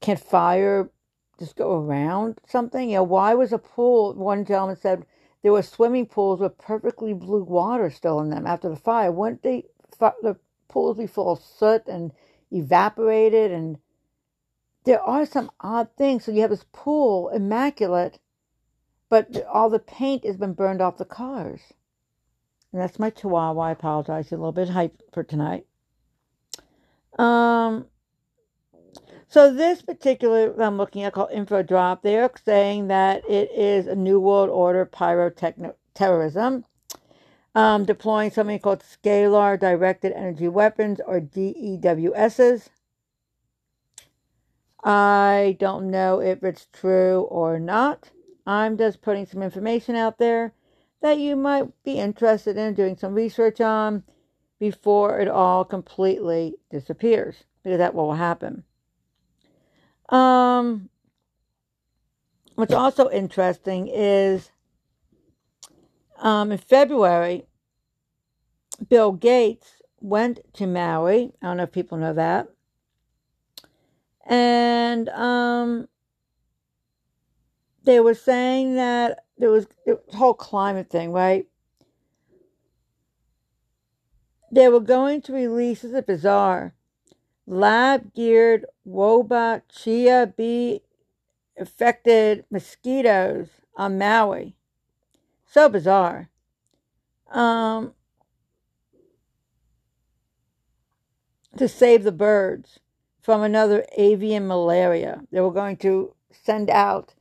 Can 0.00 0.16
fire 0.16 0.90
just 1.38 1.54
go 1.54 1.78
around 1.78 2.40
something? 2.44 2.90
You 2.90 2.96
know, 2.96 3.02
why 3.04 3.34
was 3.34 3.52
a 3.52 3.58
pool? 3.58 4.14
One 4.14 4.44
gentleman 4.44 4.76
said 4.76 5.06
there 5.42 5.52
were 5.52 5.62
swimming 5.62 6.06
pools 6.06 6.40
with 6.40 6.58
perfectly 6.58 7.14
blue 7.14 7.44
water 7.44 7.90
still 7.90 8.20
in 8.20 8.30
them 8.30 8.46
after 8.46 8.68
the 8.68 8.76
fire. 8.76 9.12
Wouldn't 9.12 9.42
they, 9.42 9.64
the 9.98 10.36
pools 10.68 10.98
be 10.98 11.06
full 11.06 11.32
of 11.32 11.40
soot 11.40 11.86
and 11.86 12.12
evaporated 12.50 13.52
and 13.52 13.78
there 14.84 15.02
are 15.02 15.26
some 15.26 15.50
odd 15.60 15.88
things. 15.98 16.24
So 16.24 16.32
you 16.32 16.40
have 16.42 16.50
this 16.50 16.64
pool, 16.72 17.28
immaculate, 17.28 18.18
but 19.08 19.44
all 19.46 19.68
the 19.68 19.78
paint 19.78 20.24
has 20.24 20.36
been 20.36 20.54
burned 20.54 20.80
off 20.80 20.96
the 20.96 21.04
cars. 21.04 21.60
And 22.72 22.80
that's 22.80 22.98
my 22.98 23.10
chihuahua. 23.10 23.60
I 23.60 23.70
apologize. 23.72 24.30
a 24.32 24.36
little 24.36 24.52
bit 24.52 24.68
hype 24.68 25.02
for 25.12 25.24
tonight. 25.24 25.66
Um, 27.18 27.86
so 29.28 29.52
this 29.52 29.82
particular 29.82 30.54
I'm 30.60 30.76
looking 30.76 31.02
at 31.02 31.12
called 31.12 31.30
Info 31.32 31.62
Drop, 31.62 32.02
they're 32.02 32.30
saying 32.44 32.88
that 32.88 33.28
it 33.28 33.50
is 33.52 33.86
a 33.86 33.94
New 33.94 34.20
World 34.20 34.50
Order 34.50 34.84
pyrotechnism, 34.84 36.64
um, 37.54 37.84
deploying 37.84 38.30
something 38.30 38.58
called 38.58 38.82
Scalar 38.82 39.58
Directed 39.58 40.12
Energy 40.12 40.48
Weapons 40.48 41.00
or 41.06 41.20
DEWSs. 41.20 42.68
I 44.84 45.56
don't 45.58 45.90
know 45.90 46.20
if 46.20 46.44
it's 46.44 46.68
true 46.72 47.22
or 47.22 47.58
not. 47.58 48.10
I'm 48.46 48.78
just 48.78 49.02
putting 49.02 49.26
some 49.26 49.42
information 49.42 49.96
out 49.96 50.18
there 50.18 50.52
that 51.02 51.18
you 51.18 51.34
might 51.34 51.82
be 51.82 51.98
interested 51.98 52.56
in 52.56 52.74
doing 52.74 52.96
some 52.96 53.14
research 53.14 53.60
on 53.60 54.04
before 54.60 55.18
it 55.18 55.28
all 55.28 55.64
completely 55.64 56.54
disappears, 56.70 57.44
because 57.62 57.78
that 57.78 57.94
will 57.94 58.14
happen. 58.14 58.62
Um, 60.08 60.88
what's 62.54 62.74
also 62.74 63.10
interesting 63.10 63.88
is 63.88 64.50
um, 66.18 66.52
in 66.52 66.58
February, 66.58 67.46
Bill 68.88 69.12
Gates 69.12 69.82
went 70.00 70.40
to 70.54 70.66
Maui. 70.66 71.32
I 71.42 71.46
don't 71.46 71.56
know 71.56 71.64
if 71.64 71.72
people 71.72 71.98
know 71.98 72.12
that. 72.14 72.48
And 74.26 75.08
um, 75.10 75.88
they 77.84 78.00
were 78.00 78.14
saying 78.14 78.74
that 78.74 79.24
there 79.38 79.50
was 79.50 79.66
the 79.84 80.00
whole 80.14 80.34
climate 80.34 80.90
thing, 80.90 81.12
right? 81.12 81.46
They 84.50 84.68
were 84.68 84.80
going 84.80 85.22
to 85.22 85.32
release, 85.32 85.82
this 85.82 85.92
is 85.92 86.02
bizarre, 86.02 86.74
lab 87.46 88.14
geared 88.14 88.66
Wolbachia 88.86 90.36
bee 90.36 90.82
affected 91.58 92.44
mosquitoes 92.50 93.48
on 93.76 93.98
Maui. 93.98 94.56
So 95.46 95.68
bizarre. 95.68 96.28
Um, 97.30 97.94
to 101.56 101.68
save 101.68 102.04
the 102.04 102.12
birds 102.12 102.78
from 103.20 103.42
another 103.42 103.84
avian 103.96 104.46
malaria. 104.46 105.22
They 105.32 105.40
were 105.40 105.50
going 105.50 105.78
to 105.78 106.14
send 106.30 106.70
out 106.70 107.14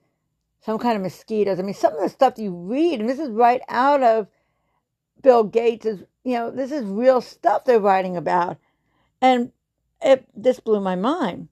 some 0.62 0.78
kind 0.78 0.96
of 0.96 1.02
mosquitoes. 1.02 1.60
I 1.60 1.64
mean, 1.64 1.74
some 1.74 1.94
of 1.94 2.02
the 2.02 2.10
stuff 2.10 2.38
you 2.38 2.52
read, 2.52 3.00
and 3.00 3.10
this 3.10 3.20
is 3.20 3.30
right 3.30 3.62
out 3.68 4.04
of 4.04 4.28
Bill 5.22 5.44
Gates' 5.44 5.86
is 5.86 6.04
you 6.26 6.34
know, 6.34 6.52
this 6.52 6.72
is 6.72 6.84
real 6.84 7.22
stuff 7.22 7.64
they're 7.64 7.80
writing 7.80 8.18
about. 8.18 8.58
And 9.22 9.52
it, 10.02 10.28
this 10.36 10.60
blew 10.60 10.82
my 10.82 10.96
mind. 10.96 11.48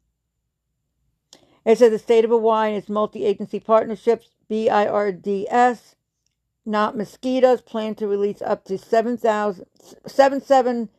It 1.66 1.78
says 1.78 1.92
the 1.92 2.00
state 2.00 2.26
of 2.26 2.32
Hawaii 2.32 2.70
and 2.70 2.78
its 2.78 2.90
multi 2.90 3.26
agency 3.26 3.60
partnerships, 3.60 4.30
BIRDS, 4.50 5.96
not 6.66 6.98
mosquitoes, 6.98 7.62
plan 7.62 7.96
to 7.96 8.08
release 8.08 8.42
up 8.42 8.66
to 8.66 8.78
7,000, 8.78 9.66
7, 10.06 10.42
7, 10.42 10.90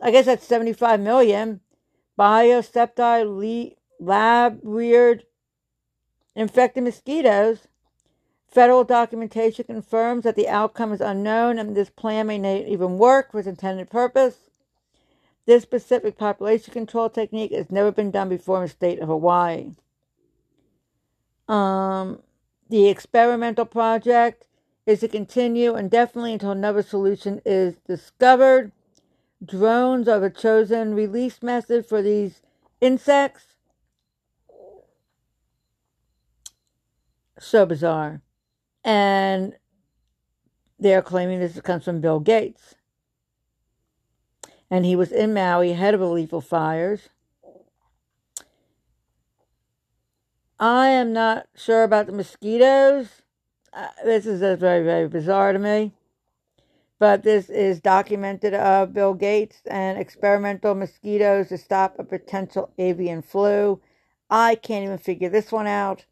I 0.00 0.10
guess 0.10 0.26
that's 0.26 0.46
75 0.46 1.00
million 1.00 1.60
biosepti 2.18 3.76
lab 4.00 4.60
reared 4.62 5.24
infected 6.34 6.84
mosquitoes. 6.84 7.68
Federal 8.46 8.84
documentation 8.84 9.64
confirms 9.64 10.24
that 10.24 10.36
the 10.36 10.48
outcome 10.48 10.92
is 10.92 11.00
unknown 11.00 11.58
and 11.58 11.74
this 11.74 11.88
plan 11.88 12.26
may 12.26 12.38
not 12.38 12.66
even 12.66 12.98
work 12.98 13.32
for 13.32 13.38
its 13.38 13.48
intended 13.48 13.90
purpose. 13.90 14.50
This 15.46 15.62
specific 15.62 16.18
population 16.18 16.72
control 16.72 17.08
technique 17.08 17.52
has 17.52 17.70
never 17.70 17.90
been 17.90 18.10
done 18.10 18.28
before 18.28 18.58
in 18.58 18.64
the 18.64 18.68
state 18.68 19.00
of 19.00 19.08
Hawaii. 19.08 19.72
Um, 21.48 22.20
the 22.68 22.88
experimental 22.88 23.66
project 23.66 24.44
is 24.86 25.00
to 25.00 25.08
continue 25.08 25.76
indefinitely 25.76 26.34
until 26.34 26.50
another 26.50 26.82
solution 26.82 27.40
is 27.44 27.76
discovered. 27.86 28.72
Drones 29.44 30.08
are 30.08 30.20
the 30.20 30.30
chosen 30.30 30.94
release 30.94 31.42
method 31.42 31.86
for 31.86 32.02
these 32.02 32.42
insects. 32.80 33.44
So 37.38 37.66
bizarre. 37.66 38.22
And 38.84 39.54
they're 40.78 41.02
claiming 41.02 41.40
this 41.40 41.60
comes 41.60 41.84
from 41.84 42.00
Bill 42.00 42.20
Gates 42.20 42.74
and 44.72 44.86
he 44.86 44.96
was 44.96 45.12
in 45.12 45.34
Maui 45.34 45.72
ahead 45.72 45.92
of 45.92 46.00
the 46.00 46.08
lethal 46.08 46.40
fires. 46.40 47.10
I 50.62 50.90
am 50.90 51.12
not 51.12 51.48
sure 51.56 51.82
about 51.82 52.06
the 52.06 52.12
mosquitoes. 52.12 53.22
Uh, 53.72 53.88
this 54.04 54.26
is 54.26 54.38
just 54.38 54.60
very, 54.60 54.84
very 54.84 55.08
bizarre 55.08 55.52
to 55.52 55.58
me. 55.58 55.90
But 57.00 57.24
this 57.24 57.50
is 57.50 57.80
documented 57.80 58.54
of 58.54 58.94
Bill 58.94 59.12
Gates 59.12 59.62
and 59.66 59.98
experimental 59.98 60.76
mosquitoes 60.76 61.48
to 61.48 61.58
stop 61.58 61.98
a 61.98 62.04
potential 62.04 62.70
avian 62.78 63.22
flu. 63.22 63.80
I 64.30 64.54
can't 64.54 64.84
even 64.84 64.98
figure 64.98 65.28
this 65.28 65.50
one 65.50 65.66
out. 65.66 66.04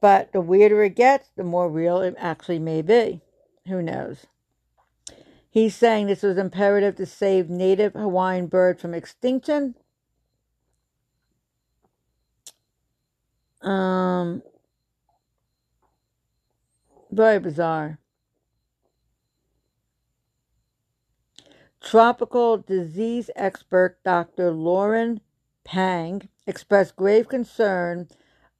But 0.00 0.30
the 0.30 0.40
weirder 0.40 0.84
it 0.84 0.94
gets, 0.94 1.30
the 1.34 1.42
more 1.42 1.68
real 1.68 2.02
it 2.02 2.14
actually 2.18 2.60
may 2.60 2.82
be. 2.82 3.20
Who 3.66 3.82
knows? 3.82 4.26
He's 5.50 5.74
saying 5.74 6.06
this 6.06 6.22
was 6.22 6.38
imperative 6.38 6.94
to 6.96 7.06
save 7.06 7.50
native 7.50 7.94
Hawaiian 7.94 8.46
bird 8.46 8.78
from 8.78 8.94
extinction. 8.94 9.74
Um, 13.62 14.42
very 17.10 17.38
bizarre. 17.38 17.98
Tropical 21.80 22.58
disease 22.58 23.30
expert 23.36 23.98
Dr. 24.04 24.50
Lorrin 24.52 25.20
Pang 25.64 26.28
expressed 26.46 26.96
grave 26.96 27.28
concern 27.28 28.08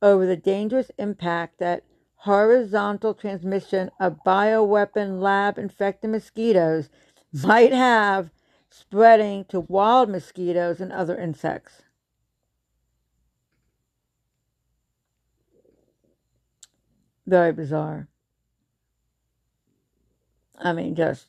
over 0.00 0.26
the 0.26 0.36
dangerous 0.36 0.90
impact 0.98 1.58
that 1.58 1.84
horizontal 2.16 3.14
transmission 3.14 3.90
of 3.98 4.22
bioweapon 4.24 5.20
lab 5.20 5.58
infected 5.58 6.10
mosquitoes 6.10 6.88
might 7.32 7.72
have 7.72 8.30
spreading 8.70 9.44
to 9.44 9.60
wild 9.60 10.08
mosquitoes 10.08 10.80
and 10.80 10.92
other 10.92 11.18
insects. 11.18 11.82
Very 17.26 17.52
bizarre. 17.52 18.08
I 20.58 20.72
mean, 20.72 20.94
just 20.94 21.26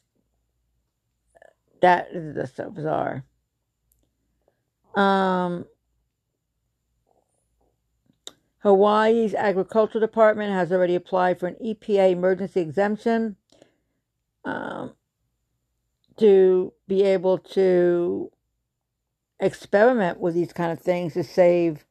that 1.81 2.09
is 2.11 2.35
just 2.35 2.55
so 2.55 2.69
bizarre. 2.69 3.25
Um, 4.95 5.65
Hawaii's 8.59 9.33
Agricultural 9.33 9.99
Department 9.99 10.53
has 10.53 10.71
already 10.71 10.95
applied 10.95 11.39
for 11.39 11.47
an 11.47 11.55
EPA 11.63 12.11
emergency 12.11 12.61
exemption 12.61 13.35
um, 14.45 14.93
to 16.17 16.73
be 16.87 17.03
able 17.03 17.37
to 17.37 18.31
experiment 19.39 20.19
with 20.19 20.33
these 20.33 20.53
kind 20.53 20.71
of 20.71 20.79
things 20.79 21.13
to 21.13 21.23
save 21.23 21.85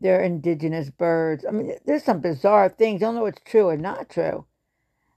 their 0.00 0.20
indigenous 0.22 0.90
birds. 0.90 1.44
I 1.46 1.52
mean, 1.52 1.74
there's 1.86 2.04
some 2.04 2.20
bizarre 2.20 2.68
things. 2.68 3.02
I 3.02 3.06
don't 3.06 3.16
know 3.16 3.22
what's 3.22 3.42
true 3.44 3.68
or 3.68 3.76
not 3.76 4.10
true. 4.10 4.46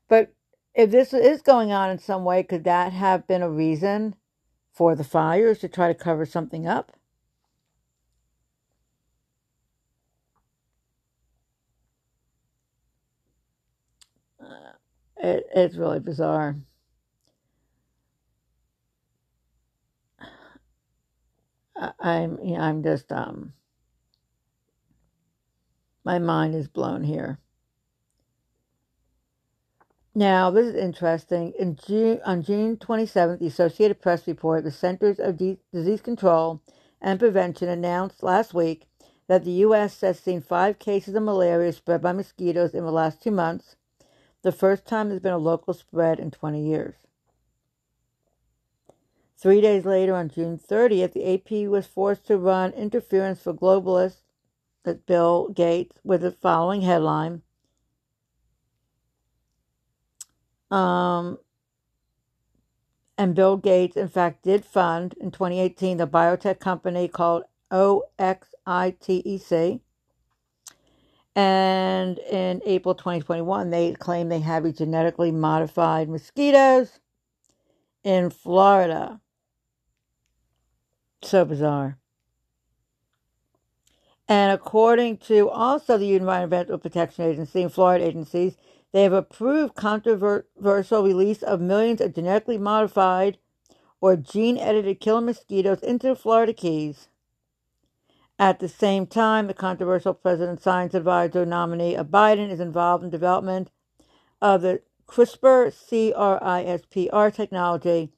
But 0.10 0.34
if 0.76 0.92
this 0.92 1.14
is 1.14 1.42
going 1.42 1.72
on 1.72 1.92
in 1.92 2.00
some 2.00 2.26
way, 2.26 2.44
could 2.44 2.64
that 2.66 2.94
have 2.94 3.28
been 3.28 3.42
a 3.44 3.50
reason 3.50 4.16
for 4.74 4.96
the 4.96 5.04
fires 5.04 5.60
to 5.60 5.70
try 5.70 5.88
to 5.90 5.96
cover 6.00 6.26
something 6.26 6.68
up? 6.68 6.94
It, 15.18 15.46
it's 15.56 15.78
really 15.78 16.00
bizarre. 16.00 16.58
I, 21.76 22.18
am 22.20 22.40
you 22.44 22.56
know, 22.56 22.62
I'm 22.62 22.84
just 22.84 23.12
um 23.12 23.54
my 26.04 26.20
mind 26.20 26.56
is 26.56 26.68
blown 26.68 27.04
here. 27.04 27.40
Now, 30.16 30.52
this 30.52 30.68
is 30.68 30.76
interesting. 30.76 31.54
In 31.58 31.76
June, 31.76 32.22
on 32.24 32.44
June 32.44 32.78
27th, 32.78 33.40
the 33.40 33.48
Associated 33.48 34.00
Press 34.00 34.28
report, 34.28 34.64
the 34.64 34.72
Centers 34.72 35.20
of 35.20 35.38
Disease 35.72 36.02
Control 36.02 36.62
and 37.02 37.20
Prevention 37.20 37.68
announced 37.68 38.22
last 38.22 38.54
week 38.54 38.86
that 39.28 39.44
the 39.44 39.52
U.S. 39.52 40.02
has 40.02 40.20
seen 40.20 40.42
five 40.42 40.78
cases 40.78 41.16
of 41.16 41.24
malaria 41.24 41.74
spread 41.74 42.02
by 42.02 42.12
mosquitoes 42.12 42.76
in 42.76 42.84
the 42.84 42.92
last 42.92 43.24
two 43.24 43.32
months, 43.32 43.76
the 44.44 44.52
first 44.52 44.86
time 44.86 45.10
there's 45.10 45.22
been 45.22 45.34
a 45.34 45.38
local 45.38 45.74
spread 45.74 46.20
in 46.20 46.30
20 46.30 46.62
years. 46.62 46.96
Three 49.38 49.62
days 49.62 49.86
later, 49.86 50.14
on 50.14 50.30
June 50.30 50.60
30th, 50.60 51.14
the 51.14 51.34
AP 51.34 51.70
was 51.70 51.88
forced 51.88 52.26
to 52.28 52.38
run 52.38 52.72
interference 52.74 53.42
for 53.42 53.54
globalists, 53.54 54.23
that 54.84 55.06
Bill 55.06 55.50
Gates, 55.50 55.98
with 56.04 56.22
the 56.22 56.32
following 56.32 56.82
headline. 56.82 57.42
Um, 60.70 61.38
and 63.18 63.36
Bill 63.36 63.58
Gates, 63.58 63.96
in 63.96 64.08
fact, 64.08 64.44
did 64.44 64.66
fund 64.66 65.16
in 65.20 65.32
2018 65.32 65.98
the 65.98 66.08
biotech 66.08 66.60
company 66.60 67.08
called 67.08 67.44
OXITEC. 67.72 69.80
And 71.36 72.20
in 72.20 72.62
April 72.66 72.94
2021, 72.94 73.70
they 73.70 73.94
claim 73.94 74.30
they 74.30 74.40
have 74.40 74.72
genetically 74.76 75.32
modified 75.32 76.10
mosquitoes 76.10 77.00
in 78.04 78.30
Florida. 78.30 79.20
So 81.24 81.46
bizarre. 81.46 81.98
And 84.28 84.52
according 84.52 85.18
to 85.18 85.50
also 85.50 85.98
the 85.98 86.16
Environmental 86.16 86.78
Protection 86.78 87.26
Agency 87.26 87.62
and 87.62 87.74
Florida 87.74 88.06
agencies, 88.06 88.56
they 88.92 89.04
have 89.04 89.14
approved 89.14 89.76
controversial 89.76 91.04
release 91.04 91.44
of 91.44 91.60
millions 91.60 92.00
of 92.00 92.16
genetically 92.16 92.58
modified 92.58 93.38
or 94.00 94.16
gene 94.16 94.58
edited 94.58 95.00
killer 95.00 95.22
mosquitoes 95.22 95.82
into 95.82 96.08
the 96.08 96.16
Florida 96.16 96.54
Keys. 96.54 97.08
At 98.40 98.60
the 98.60 98.68
same 98.68 99.08
time, 99.08 99.48
the 99.48 99.54
controversial 99.54 100.14
President 100.14 100.62
Science 100.62 100.94
Advisor 100.94 101.46
nominee 101.46 101.96
of 101.96 102.08
Biden 102.08 102.50
is 102.50 102.60
involved 102.60 103.04
in 103.04 103.10
development 103.10 103.72
of 104.42 104.62
the 104.62 104.82
CRISPR 105.08 105.72
CRISPR 105.72 107.34
technology 107.34 108.12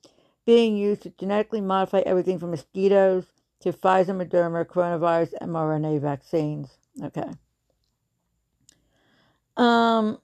being 0.45 0.77
used 0.77 1.03
to 1.03 1.09
genetically 1.11 1.61
modify 1.61 1.99
everything 1.99 2.39
from 2.39 2.51
mosquitoes 2.51 3.25
to 3.65 3.73
Pfizer 3.73 4.15
Moderna 4.15 4.63
coronavirus 4.63 5.33
mRNA 5.41 5.99
vaccines. 5.99 6.69
Okay. 7.03 7.27
Um, 9.57 10.19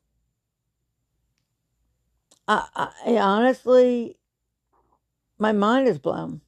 I, 2.48 2.90
I 3.08 3.18
honestly, 3.18 4.18
my 5.40 5.52
mind 5.52 5.88
is 5.88 5.98
blown. 5.98 6.42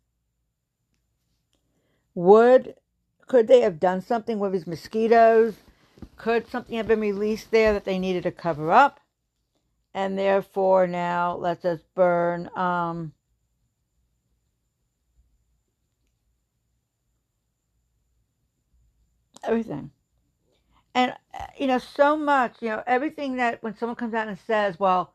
Would 2.13 2.75
could 3.25 3.47
they 3.47 3.61
have 3.61 3.79
done 3.79 4.01
something 4.01 4.37
with 4.37 4.51
these 4.51 4.67
mosquitoes? 4.67 5.55
Could 6.15 6.47
something 6.47 6.77
have 6.77 6.87
been 6.87 6.99
released 6.99 7.49
there 7.49 7.73
that 7.73 7.85
they 7.85 7.97
needed 7.97 8.23
to 8.23 8.31
cover 8.31 8.71
up? 8.71 8.99
And 9.95 10.17
therefore, 10.19 10.85
now 10.85 11.35
let's 11.37 11.63
just 11.63 11.83
burn 11.95 12.49
um, 12.55 13.13
everything. 19.43 19.91
And, 20.95 21.11
uh, 21.33 21.45
you 21.57 21.67
know, 21.67 21.79
so 21.79 22.15
much, 22.15 22.57
you 22.61 22.69
know, 22.69 22.83
everything 22.85 23.37
that 23.37 23.63
when 23.63 23.75
someone 23.75 23.95
comes 23.95 24.13
out 24.13 24.27
and 24.27 24.37
says, 24.37 24.79
well, 24.79 25.13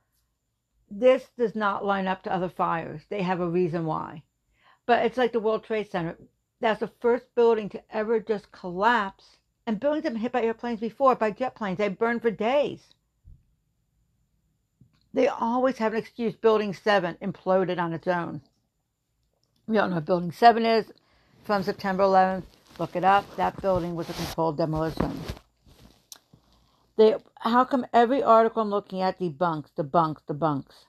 this 0.91 1.29
does 1.39 1.55
not 1.55 1.85
line 1.85 2.07
up 2.07 2.23
to 2.23 2.33
other 2.33 2.49
fires, 2.49 3.03
they 3.09 3.23
have 3.23 3.41
a 3.41 3.49
reason 3.49 3.85
why. 3.85 4.23
But 4.87 5.05
it's 5.05 5.19
like 5.19 5.33
the 5.33 5.41
World 5.41 5.65
Trade 5.65 5.91
Center. 5.91 6.17
That's 6.61 6.81
the 6.81 6.91
first 7.01 7.27
building 7.35 7.69
to 7.71 7.83
ever 7.95 8.19
just 8.19 8.51
collapse. 8.51 9.37
And 9.67 9.79
buildings 9.79 10.05
have 10.05 10.15
been 10.15 10.23
hit 10.23 10.33
by 10.33 10.43
airplanes 10.43 10.81
before, 10.81 11.15
by 11.15 11.31
jet 11.31 11.55
planes. 11.55 11.79
They 11.79 11.89
burned 11.89 12.23
for 12.23 12.31
days. 12.31 12.95
They 15.13 15.29
always 15.29 15.79
have 15.79 15.93
an 15.93 15.99
excuse. 15.99 16.35
Building 16.35 16.73
7 16.73 17.17
imploded 17.23 17.79
on 17.79 17.93
its 17.93 18.09
own. 18.09 18.41
We 19.67 19.77
don't 19.77 19.91
know 19.91 19.97
what 19.97 20.07
Building 20.07 20.33
7 20.33 20.65
is 20.65 20.91
from 21.45 21.63
September 21.63 22.03
11th. 22.05 22.45
Look 22.79 22.95
it 22.95 23.05
up. 23.05 23.25
That 23.37 23.61
building 23.61 23.97
was 23.97 24.09
a 24.09 24.13
controlled 24.13 24.57
demolition. 24.57 25.21
They, 26.97 27.17
how 27.41 27.65
come 27.65 27.87
every 27.93 28.23
article 28.23 28.63
I'm 28.63 28.71
looking 28.71 29.01
at 29.01 29.19
debunks, 29.19 29.71
debunks, 29.77 30.23
debunks? 30.29 30.87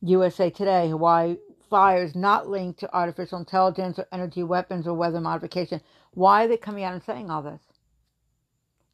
USA 0.00 0.48
Today, 0.50 0.88
Hawaii 0.88 1.36
fires 1.68 2.14
not 2.14 2.48
linked 2.48 2.80
to 2.80 2.94
artificial 2.94 3.38
intelligence 3.38 3.98
or 3.98 4.06
energy 4.12 4.42
weapons 4.42 4.86
or 4.86 4.94
weather 4.94 5.20
modification. 5.20 5.80
Why 6.12 6.44
are 6.44 6.48
they 6.48 6.56
coming 6.56 6.84
out 6.84 6.94
and 6.94 7.02
saying 7.02 7.30
all 7.30 7.42
this? 7.42 7.60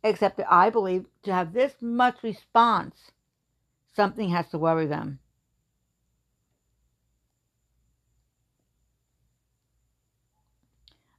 Except 0.02 0.36
that 0.38 0.52
I 0.52 0.70
believe 0.70 1.06
to 1.22 1.32
have 1.32 1.52
this 1.52 1.74
much 1.80 2.22
response, 2.22 3.12
something 3.94 4.30
has 4.30 4.48
to 4.50 4.58
worry 4.58 4.86
them. 4.86 5.20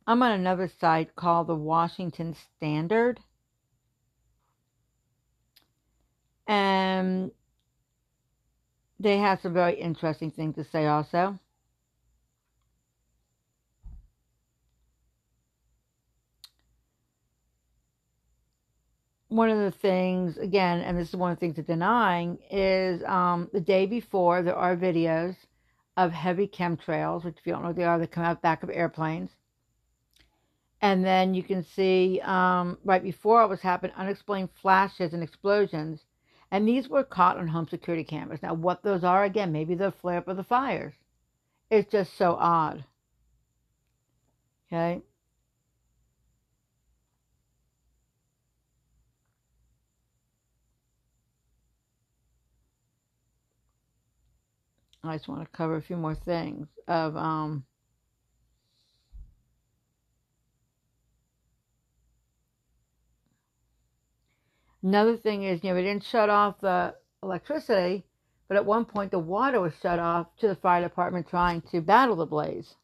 I'm 0.07 0.21
on 0.21 0.33
another 0.33 0.67
site 0.79 1.15
called 1.15 1.47
the 1.47 1.55
Washington 1.55 2.35
Standard. 2.57 3.19
And 6.47 7.31
they 8.99 9.17
have 9.17 9.41
some 9.41 9.53
very 9.53 9.73
interesting 9.73 10.29
things 10.29 10.55
to 10.55 10.63
say 10.63 10.85
also. 10.85 11.39
One 19.29 19.49
of 19.49 19.57
the 19.57 19.71
things, 19.71 20.37
again, 20.37 20.81
and 20.81 20.97
this 20.97 21.09
is 21.09 21.15
one 21.15 21.31
of 21.31 21.37
the 21.37 21.39
things 21.39 21.55
they're 21.55 21.65
denying, 21.65 22.37
is 22.51 23.03
um, 23.05 23.49
the 23.51 23.59
day 23.59 23.87
before 23.87 24.43
there 24.43 24.55
are 24.55 24.77
videos 24.77 25.35
of 25.97 26.11
heavy 26.11 26.47
chemtrails, 26.47 27.25
which 27.25 27.37
if 27.39 27.47
you 27.47 27.53
don't 27.53 27.63
know 27.63 27.69
what 27.69 27.75
they 27.75 27.83
are, 27.83 27.97
they 27.97 28.05
come 28.05 28.23
out 28.23 28.43
back 28.43 28.61
of 28.61 28.69
airplanes 28.69 29.31
and 30.85 31.03
then 31.03 31.33
you 31.33 31.41
can 31.41 31.63
see 31.63 32.21
um, 32.23 32.77
right 32.83 33.01
before 33.01 33.41
it 33.41 33.49
was 33.49 33.59
happening, 33.59 33.95
unexplained 33.97 34.49
flashes 34.61 35.13
and 35.13 35.23
explosions. 35.23 36.05
And 36.51 36.67
these 36.67 36.87
were 36.87 37.03
caught 37.03 37.37
on 37.39 37.47
home 37.47 37.67
security 37.67 38.03
cameras. 38.03 38.43
Now, 38.43 38.53
what 38.53 38.83
those 38.83 39.03
are, 39.03 39.23
again, 39.23 39.51
maybe 39.51 39.73
the 39.73 39.91
flare 39.91 40.19
up 40.19 40.27
of 40.27 40.37
the 40.37 40.43
fires. 40.43 40.93
It's 41.71 41.91
just 41.91 42.15
so 42.15 42.35
odd. 42.39 42.85
Okay? 44.71 45.01
I 55.03 55.15
just 55.15 55.27
want 55.27 55.41
to 55.41 55.57
cover 55.57 55.77
a 55.77 55.81
few 55.81 55.97
more 55.97 56.13
things 56.13 56.67
of 56.87 57.17
um, 57.17 57.65
Another 64.85 65.17
thing 65.17 65.41
is, 65.41 65.63
you 65.63 65.71
know, 65.71 65.75
they 65.75 65.81
didn't 65.81 66.03
shut 66.03 66.29
off 66.29 66.61
the 66.61 66.93
electricity, 67.23 68.05
but 68.47 68.55
at 68.55 68.67
one 68.67 68.85
point 68.85 69.09
the 69.09 69.17
water 69.17 69.59
was 69.59 69.73
shut 69.81 69.97
off 69.97 70.27
to 70.37 70.47
the 70.47 70.55
fire 70.55 70.83
department 70.83 71.27
trying 71.27 71.61
to 71.71 71.81
battle 71.81 72.15
the 72.15 72.27
blaze. 72.27 72.75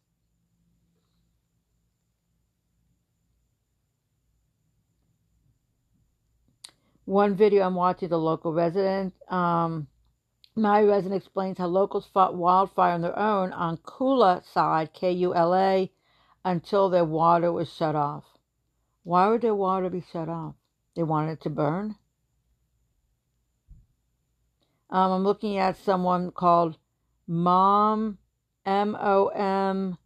One 7.05 7.35
video 7.35 7.67
I'm 7.67 7.75
watching, 7.75 8.09
the 8.09 8.17
local 8.17 8.51
resident, 8.51 9.13
um, 9.29 9.85
my 10.55 10.81
resident 10.81 11.21
explains 11.21 11.59
how 11.59 11.67
locals 11.67 12.09
fought 12.11 12.35
wildfire 12.35 12.93
on 12.93 13.01
their 13.01 13.17
own 13.17 13.53
on 13.53 13.77
Kula 13.77 14.43
side, 14.51 14.91
K 14.93 15.11
U 15.11 15.35
L 15.35 15.53
A, 15.53 15.91
until 16.43 16.89
their 16.89 17.05
water 17.05 17.51
was 17.51 17.71
shut 17.71 17.95
off. 17.95 18.23
Why 19.03 19.27
would 19.27 19.41
their 19.41 19.53
water 19.53 19.91
be 19.91 20.03
shut 20.11 20.27
off? 20.27 20.55
They 20.95 21.03
wanted 21.03 21.33
it 21.33 21.41
to 21.41 21.49
burn. 21.49 21.95
Um, 24.89 25.11
I'm 25.11 25.23
looking 25.23 25.57
at 25.57 25.77
someone 25.77 26.31
called 26.31 26.77
Mom, 27.27 28.17
M 28.65 28.97
O 28.99 29.27
M 29.27 29.97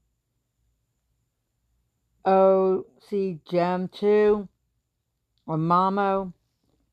O 2.23 2.85
C 3.09 3.39
Gem 3.49 3.87
2, 3.87 4.47
or 5.47 5.57
Mamo. 5.57 6.33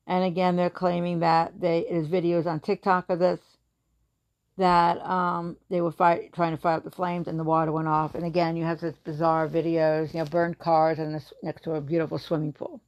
And 0.07 0.23
again, 0.23 0.55
they're 0.55 0.69
claiming 0.69 1.19
that 1.19 1.59
they 1.59 1.85
there's 1.89 2.07
videos 2.07 2.45
on 2.47 2.59
TikTok 2.59 3.09
of 3.09 3.19
this 3.19 3.39
that 4.57 5.03
um, 5.03 5.57
they 5.69 5.81
were 5.81 5.91
fight, 5.91 6.31
trying 6.33 6.55
to 6.55 6.61
fight 6.61 6.75
out 6.75 6.83
the 6.83 6.91
flames 6.91 7.27
and 7.27 7.39
the 7.39 7.43
water 7.43 7.71
went 7.71 7.87
off. 7.87 8.13
And 8.15 8.25
again, 8.25 8.55
you 8.55 8.63
have 8.65 8.79
such 8.79 8.95
bizarre 9.03 9.47
videos, 9.47 10.13
you 10.13 10.19
know, 10.19 10.25
burned 10.25 10.59
cars 10.59 10.99
and 10.99 11.15
this, 11.15 11.33
next 11.41 11.63
to 11.63 11.73
a 11.73 11.81
beautiful 11.81 12.19
swimming 12.19 12.53
pool. 12.53 12.79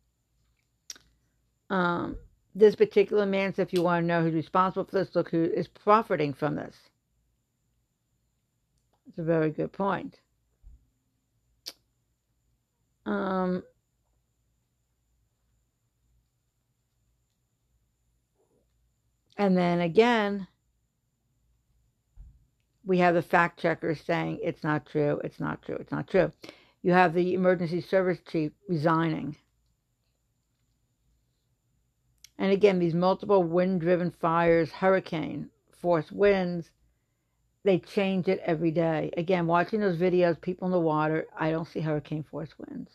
Um, 1.69 2.17
this 2.54 2.75
particular 2.75 3.25
man, 3.25 3.54
so 3.54 3.62
if 3.62 3.73
you 3.73 3.82
want 3.82 4.04
to 4.04 4.08
know 4.08 4.21
who's 4.21 4.34
responsible 4.34 4.86
for 4.86 4.99
this, 4.99 5.15
look 5.15 5.30
who 5.30 5.43
is 5.43 5.67
profiting 5.67 6.34
from 6.34 6.56
this. 6.56 6.75
It's 9.08 9.19
a 9.19 9.23
very 9.23 9.51
good 9.51 9.73
point. 9.73 10.19
Um, 13.06 13.63
and 19.38 19.58
then 19.58 19.82
again, 19.82 20.47
we 22.86 22.99
have 22.99 23.15
the 23.15 23.21
fact 23.21 23.60
checkers 23.60 23.99
saying 24.01 24.39
it's 24.41 24.63
not 24.63 24.86
true, 24.86 25.19
it's 25.23 25.39
not 25.39 25.62
true, 25.62 25.75
it's 25.75 25.91
not 25.91 26.08
true. 26.08 26.32
You 26.84 26.91
have 26.91 27.13
the 27.13 27.34
emergency 27.34 27.82
service 27.82 28.19
chief 28.28 28.51
resigning. 28.69 29.36
And 32.38 32.52
again, 32.52 32.80
these 32.80 32.93
multiple 32.93 33.43
wind 33.43 33.82
driven 33.82 34.12
fires, 34.12 34.71
hurricane, 34.71 35.50
force 35.82 36.12
winds, 36.12 36.69
they 37.63 37.80
change 37.80 38.28
it 38.28 38.39
every 38.45 38.71
day. 38.71 39.12
Again, 39.17 39.48
watching 39.48 39.80
those 39.80 39.98
videos, 39.98 40.39
people 40.39 40.67
in 40.67 40.71
the 40.71 40.80
water, 40.80 41.26
I 41.38 41.52
don't 41.52 41.67
see 41.67 41.80
hurricane 41.80 42.24
force 42.24 42.54
winds. 42.60 42.91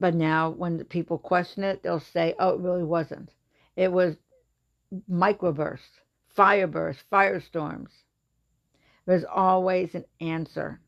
But 0.00 0.14
now, 0.14 0.50
when 0.50 0.84
people 0.84 1.18
question 1.18 1.64
it, 1.64 1.82
they'll 1.82 1.98
say, 1.98 2.34
oh, 2.38 2.50
it 2.50 2.60
really 2.60 2.84
wasn't. 2.84 3.30
It 3.74 3.90
was 3.90 4.16
microbursts, 5.10 6.00
fire 6.28 6.68
bursts, 6.68 7.02
firestorms. 7.10 7.90
There's 9.06 9.24
always 9.24 9.94
an 9.94 10.04
answer. 10.20 10.80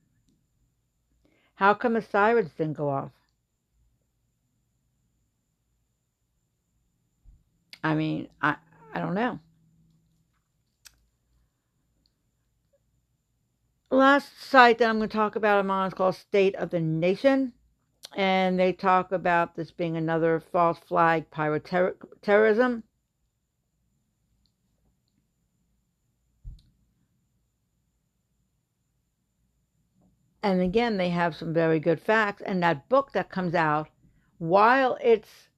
How 1.54 1.74
come 1.74 1.94
the 1.94 2.02
sirens 2.02 2.52
didn't 2.56 2.76
go 2.76 2.88
off? 2.88 3.10
I 7.82 7.94
mean, 7.94 8.28
I, 8.42 8.56
I 8.92 9.00
don't 9.00 9.14
know. 9.14 9.38
Last 13.90 14.40
site 14.40 14.78
that 14.78 14.88
I'm 14.88 14.98
going 14.98 15.08
to 15.08 15.16
talk 15.16 15.34
about 15.34 15.58
I'm 15.58 15.70
on 15.70 15.88
is 15.88 15.94
called 15.94 16.14
State 16.14 16.54
of 16.56 16.70
the 16.70 16.80
Nation. 16.80 17.52
And 18.16 18.58
they 18.58 18.72
talk 18.72 19.12
about 19.12 19.54
this 19.54 19.70
being 19.70 19.96
another 19.96 20.40
false 20.40 20.78
flag 20.78 21.30
pyroterrorism. 21.30 22.82
And 30.42 30.60
again, 30.60 30.96
they 30.96 31.10
have 31.10 31.36
some 31.36 31.52
very 31.52 31.78
good 31.78 32.00
facts. 32.00 32.42
And 32.42 32.62
that 32.62 32.88
book 32.88 33.12
that 33.12 33.30
comes 33.30 33.54
out, 33.54 33.88
while 34.38 34.98
it's 35.02 35.48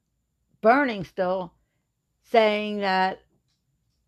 burning 0.60 1.04
still, 1.04 1.54
saying 2.32 2.78
that 2.78 3.20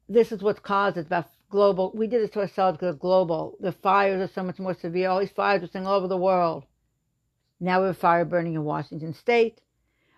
this 0.08 0.32
is 0.32 0.42
what's 0.42 0.60
caused 0.60 0.96
it 0.96 1.06
about 1.06 1.28
global. 1.50 1.92
We 1.94 2.08
did 2.08 2.22
this 2.22 2.30
to 2.30 2.40
ourselves 2.40 2.78
because 2.78 2.96
global. 2.96 3.56
The 3.60 3.70
fires 3.70 4.20
are 4.20 4.32
so 4.32 4.42
much 4.42 4.58
more 4.58 4.74
severe. 4.74 5.08
All 5.08 5.20
these 5.20 5.30
fires 5.30 5.62
are 5.62 5.68
saying 5.68 5.86
all 5.86 5.94
over 5.94 6.08
the 6.08 6.16
world. 6.16 6.64
Now 7.60 7.80
we 7.80 7.86
have 7.86 7.98
fire 7.98 8.24
burning 8.24 8.54
in 8.54 8.64
Washington 8.64 9.14
State. 9.14 9.60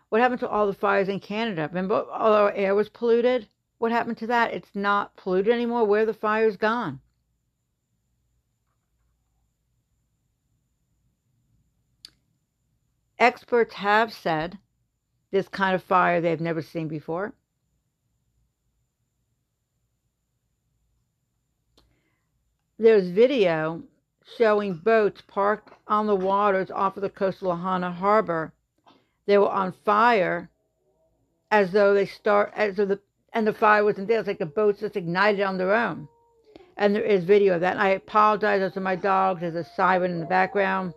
What 0.09 0.21
happened 0.21 0.41
to 0.41 0.49
all 0.49 0.67
the 0.67 0.73
fires 0.73 1.09
in 1.09 1.21
Canada? 1.21 1.69
Remember, 1.69 2.07
all 2.11 2.33
our 2.33 2.53
air 2.53 2.75
was 2.75 2.89
polluted. 2.89 3.49
What 3.79 3.93
happened 3.93 4.17
to 4.19 4.27
that? 4.29 4.55
It's 4.55 4.75
not 4.75 5.17
polluted 5.17 5.53
anymore. 5.53 5.85
Where 5.85 6.07
the 6.07 6.15
fire's 6.15 6.57
gone? 6.57 7.01
Experts 13.19 13.75
have 13.75 14.13
said 14.13 14.59
this 15.31 15.49
kind 15.49 15.75
of 15.75 15.83
fire 15.83 16.21
they've 16.21 16.41
never 16.41 16.63
seen 16.63 16.89
before. 16.89 17.35
There's 22.79 23.09
video 23.09 23.83
showing 24.37 24.75
boats 24.75 25.23
parked 25.27 25.71
on 25.89 26.07
the 26.07 26.15
waters 26.15 26.71
off 26.71 26.97
of 26.97 27.03
the 27.03 27.09
coast 27.09 27.39
of 27.39 27.49
Lahaina 27.49 27.91
Harbor. 27.91 28.53
They 29.27 29.39
were 29.39 29.49
on 29.49 29.73
fire 29.85 30.51
as 31.51 31.73
though 31.73 31.95
they 31.95 32.05
start 32.05 32.53
as 32.55 32.77
though 32.77 32.85
the 32.85 33.01
and 33.33 33.47
the 33.47 33.55
fire 33.55 33.83
wasn't 33.83 34.09
there. 34.09 34.19
It's 34.19 34.29
like 34.29 34.39
the 34.39 34.47
boats 34.47 34.81
just 34.81 34.97
ignited 34.97 35.41
on 35.41 35.57
their 35.57 35.75
own. 35.75 36.09
And 36.77 36.95
there 36.95 37.03
is 37.03 37.25
video 37.25 37.55
of 37.55 37.63
that. 37.63 37.73
And 37.73 37.83
I 37.83 37.89
apologize 37.89 38.73
to 38.75 38.81
my 38.81 38.97
dogs. 38.97 39.41
There's 39.41 39.55
a 39.55 39.65
siren 39.75 40.11
in 40.11 40.21
the 40.21 40.27
background. 40.27 40.93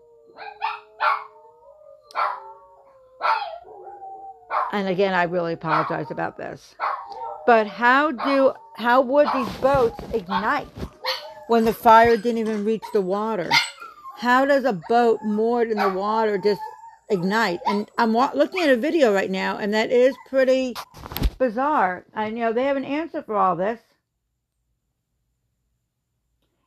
And 4.74 4.88
again, 4.88 5.14
I 5.14 5.24
really 5.24 5.54
apologize 5.54 6.12
about 6.12 6.38
this. 6.38 6.76
But 7.46 7.68
how 7.68 8.12
do 8.12 8.54
how 8.76 9.02
would 9.02 9.28
these 9.34 9.58
boats 9.58 10.00
ignite 10.14 10.68
when 11.50 11.66
the 11.66 11.74
fire 11.74 12.16
didn't 12.16 12.38
even 12.38 12.64
reach 12.64 12.84
the 12.94 13.02
water? 13.02 13.50
How 14.18 14.46
does 14.46 14.66
a 14.66 14.80
boat 14.88 15.20
moored 15.24 15.72
in 15.72 15.78
the 15.78 15.90
water 15.90 16.38
just 16.38 16.62
ignite? 17.10 17.60
And 17.66 17.90
I'm 17.98 18.14
looking 18.14 18.62
at 18.62 18.70
a 18.70 18.78
video 18.78 19.14
right 19.14 19.32
now, 19.32 19.58
and 19.58 19.74
that 19.74 19.92
is 19.92 20.16
pretty 20.28 20.76
bizarre. 21.38 22.06
And 22.14 22.38
you 22.38 22.46
know, 22.46 22.54
they 22.54 22.66
have 22.66 22.78
an 22.78 22.86
answer 22.86 23.24
for 23.24 23.36
all 23.36 23.56
this. 23.56 23.80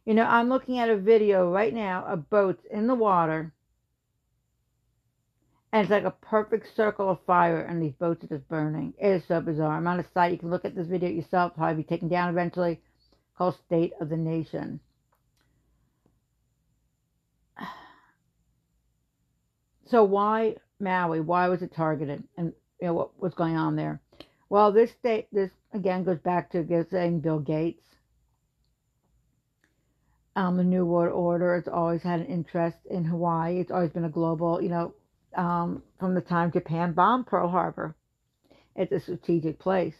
You 0.05 0.15
know, 0.15 0.25
I'm 0.25 0.49
looking 0.49 0.79
at 0.81 0.91
a 0.91 0.97
video 0.97 1.49
right 1.51 1.73
now 1.73 2.05
of 2.05 2.29
boats 2.29 2.65
in 2.69 2.89
the 2.89 2.95
water 2.95 3.53
and 5.73 5.83
it's 5.83 5.91
like 5.91 6.05
a 6.05 6.11
perfect 6.11 6.77
circle 6.77 7.09
of 7.09 7.19
fire, 7.27 7.63
and 7.63 7.83
these 7.83 7.95
boats 7.95 8.23
are 8.23 8.27
just 8.27 8.47
burning. 8.47 8.93
It 8.99 9.09
is 9.09 9.23
so 9.27 9.41
bizarre. 9.41 9.77
I'm 9.77 9.87
on 9.87 10.01
a 10.01 10.05
site. 10.13 10.33
You 10.33 10.39
can 10.39 10.51
look 10.51 10.67
at 10.67 10.75
this 10.75 10.87
video 10.87 11.09
yourself. 11.09 11.55
Probably 11.55 11.83
be 11.83 11.89
taken 11.89 12.09
down 12.09 12.29
eventually. 12.29 12.79
State 13.51 13.93
of 14.01 14.09
the 14.09 14.17
Nation. 14.17 14.81
So 19.85 20.05
why 20.05 20.57
Maui? 20.81 21.21
Why 21.21 21.49
was 21.49 21.61
it 21.61 21.75
targeted? 21.75 22.25
And 22.39 22.55
you 22.81 22.87
know 22.87 22.95
what 22.95 23.21
was 23.21 23.35
going 23.35 23.57
on 23.57 23.77
there? 23.77 24.01
Well, 24.49 24.73
this 24.73 24.91
state, 24.91 25.29
this 25.33 25.51
again 25.73 26.05
goes 26.05 26.19
back 26.19 26.51
to 26.51 26.87
saying 26.91 27.21
Bill 27.21 27.39
Gates. 27.39 27.87
Um, 30.35 30.57
the 30.57 30.65
New 30.65 30.85
World 30.85 31.15
Order 31.15 31.55
has 31.55 31.69
always 31.69 32.03
had 32.03 32.21
an 32.21 32.27
interest 32.27 32.77
in 32.91 33.05
Hawaii. 33.05 33.61
It's 33.61 33.71
always 33.71 33.91
been 33.91 34.05
a 34.05 34.11
global, 34.11 34.63
you 34.63 34.69
know, 34.69 34.95
um, 35.37 35.83
from 35.99 36.15
the 36.15 36.21
time 36.21 36.53
Japan 36.53 36.93
bombed 36.93 37.27
Pearl 37.27 37.49
Harbor. 37.49 37.95
It's 38.77 38.93
a 38.93 39.01
strategic 39.01 39.59
place. 39.59 39.97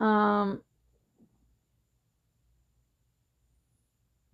Um, 0.00 0.60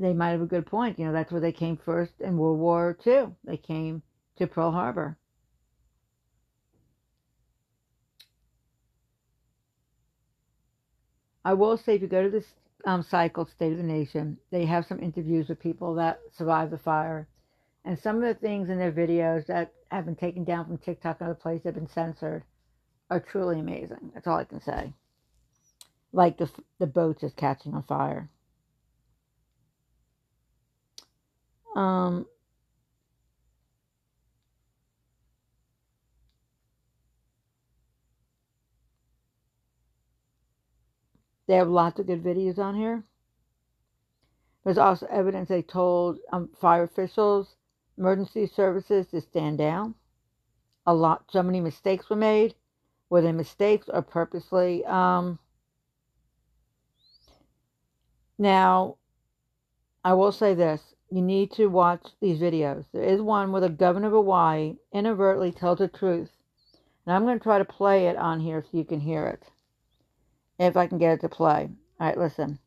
they 0.01 0.13
might 0.13 0.31
have 0.31 0.41
a 0.41 0.47
good 0.47 0.67
point. 0.67 0.99
You 0.99 1.07
know, 1.07 1.13
that's 1.13 1.31
where 1.31 1.41
they 1.41 1.53
came 1.53 1.77
first 1.77 2.13
in 2.21 2.37
World 2.37 2.59
War 2.59 2.97
II. 3.07 3.29
They 3.45 3.57
came 3.57 4.03
to 4.37 4.47
Pearl 4.47 4.73
Harbor. 4.73 5.17
I 11.45 11.55
will 11.55 11.77
say, 11.77 11.95
if 11.95 12.03
you 12.03 12.09
go 12.09 12.23
to 12.23 12.31
this 12.31 12.47
um, 12.85 13.03
cycle, 13.03 13.47
State 13.47 13.73
of 13.73 13.79
the 13.79 13.85
Nation, 13.85 14.39
they 14.51 14.67
have 14.67 14.87
some 14.87 15.01
interviews 15.01 15.49
with 15.49 15.61
people 15.61 15.95
that 15.95 16.21
survived 16.37 16.73
the 16.73 16.79
fire 16.79 17.29
and 17.85 17.99
some 17.99 18.17
of 18.17 18.23
the 18.23 18.35
things 18.35 18.69
in 18.69 18.79
their 18.79 18.93
videos 18.93 19.47
that 19.47 19.73
have 19.91 20.05
been 20.05 20.17
taken 20.17 20.45
down 20.45 20.67
from 20.67 20.79
TikTok 20.79 21.21
and 21.21 21.31
other 21.31 21.39
places 21.39 21.63
that 21.65 21.75
have 21.75 21.83
been 21.83 21.93
censored 21.93 22.45
are 23.09 23.21
truly 23.21 23.59
amazing. 23.59 24.11
That's 24.15 24.27
all 24.27 24.39
I 24.39 24.45
can 24.45 24.61
say. 24.61 24.93
Like 26.13 26.39
the 26.39 26.51
the 26.79 26.87
boat 26.87 27.21
just 27.21 27.37
catching 27.37 27.75
on 27.75 27.83
fire. 27.85 28.29
Um, 31.77 32.27
they 41.47 41.55
have 41.55 41.69
lots 41.69 41.99
of 42.01 42.07
good 42.07 42.23
videos 42.23 42.59
on 42.59 42.75
here. 42.75 43.05
There's 44.65 44.79
also 44.79 45.07
evidence 45.07 45.49
they 45.49 45.63
told 45.63 46.19
um, 46.33 46.51
fire 46.61 46.83
officials 46.83 47.57
emergency 48.01 48.47
services 48.47 49.07
to 49.09 49.21
stand 49.21 49.59
down. 49.59 49.95
A 50.87 50.95
lot, 50.95 51.25
so 51.31 51.43
many 51.43 51.61
mistakes 51.61 52.09
were 52.09 52.17
made. 52.17 52.55
Were 53.11 53.21
they 53.21 53.33
mistakes 53.33 53.89
or 53.93 54.03
purposely? 54.03 54.85
Um, 54.87 55.39
now, 58.39 58.97
I 60.03 60.15
will 60.15 60.33
say 60.33 60.55
this: 60.55 60.95
you 61.11 61.23
need 61.23 61.53
to 61.53 61.67
watch 61.67 62.05
these 62.21 62.41
videos. 62.41 62.85
There 62.93 63.03
is 63.03 63.21
one 63.21 63.53
where 63.53 63.61
the 63.61 63.69
governor 63.69 64.09
of 64.09 64.13
Hawaii 64.13 64.77
inadvertently 64.93 65.53
tells 65.53 65.79
the 65.79 65.89
truth, 65.89 66.31
and 67.07 67.15
I'm 67.15 67.25
going 67.25 67.39
to 67.39 67.43
try 67.43 67.59
to 67.59 67.65
play 67.65 68.07
it 68.07 68.17
on 68.17 68.41
here 68.41 68.63
so 68.63 68.79
you 68.79 68.85
can 68.85 69.01
hear 69.01 69.27
it, 69.27 69.43
if 70.59 70.77
I 70.77 70.87
can 70.87 70.99
get 70.99 71.15
it 71.15 71.21
to 71.23 71.29
play. 71.29 71.69
All 71.99 72.07
right, 72.07 72.19
listen 72.19 72.59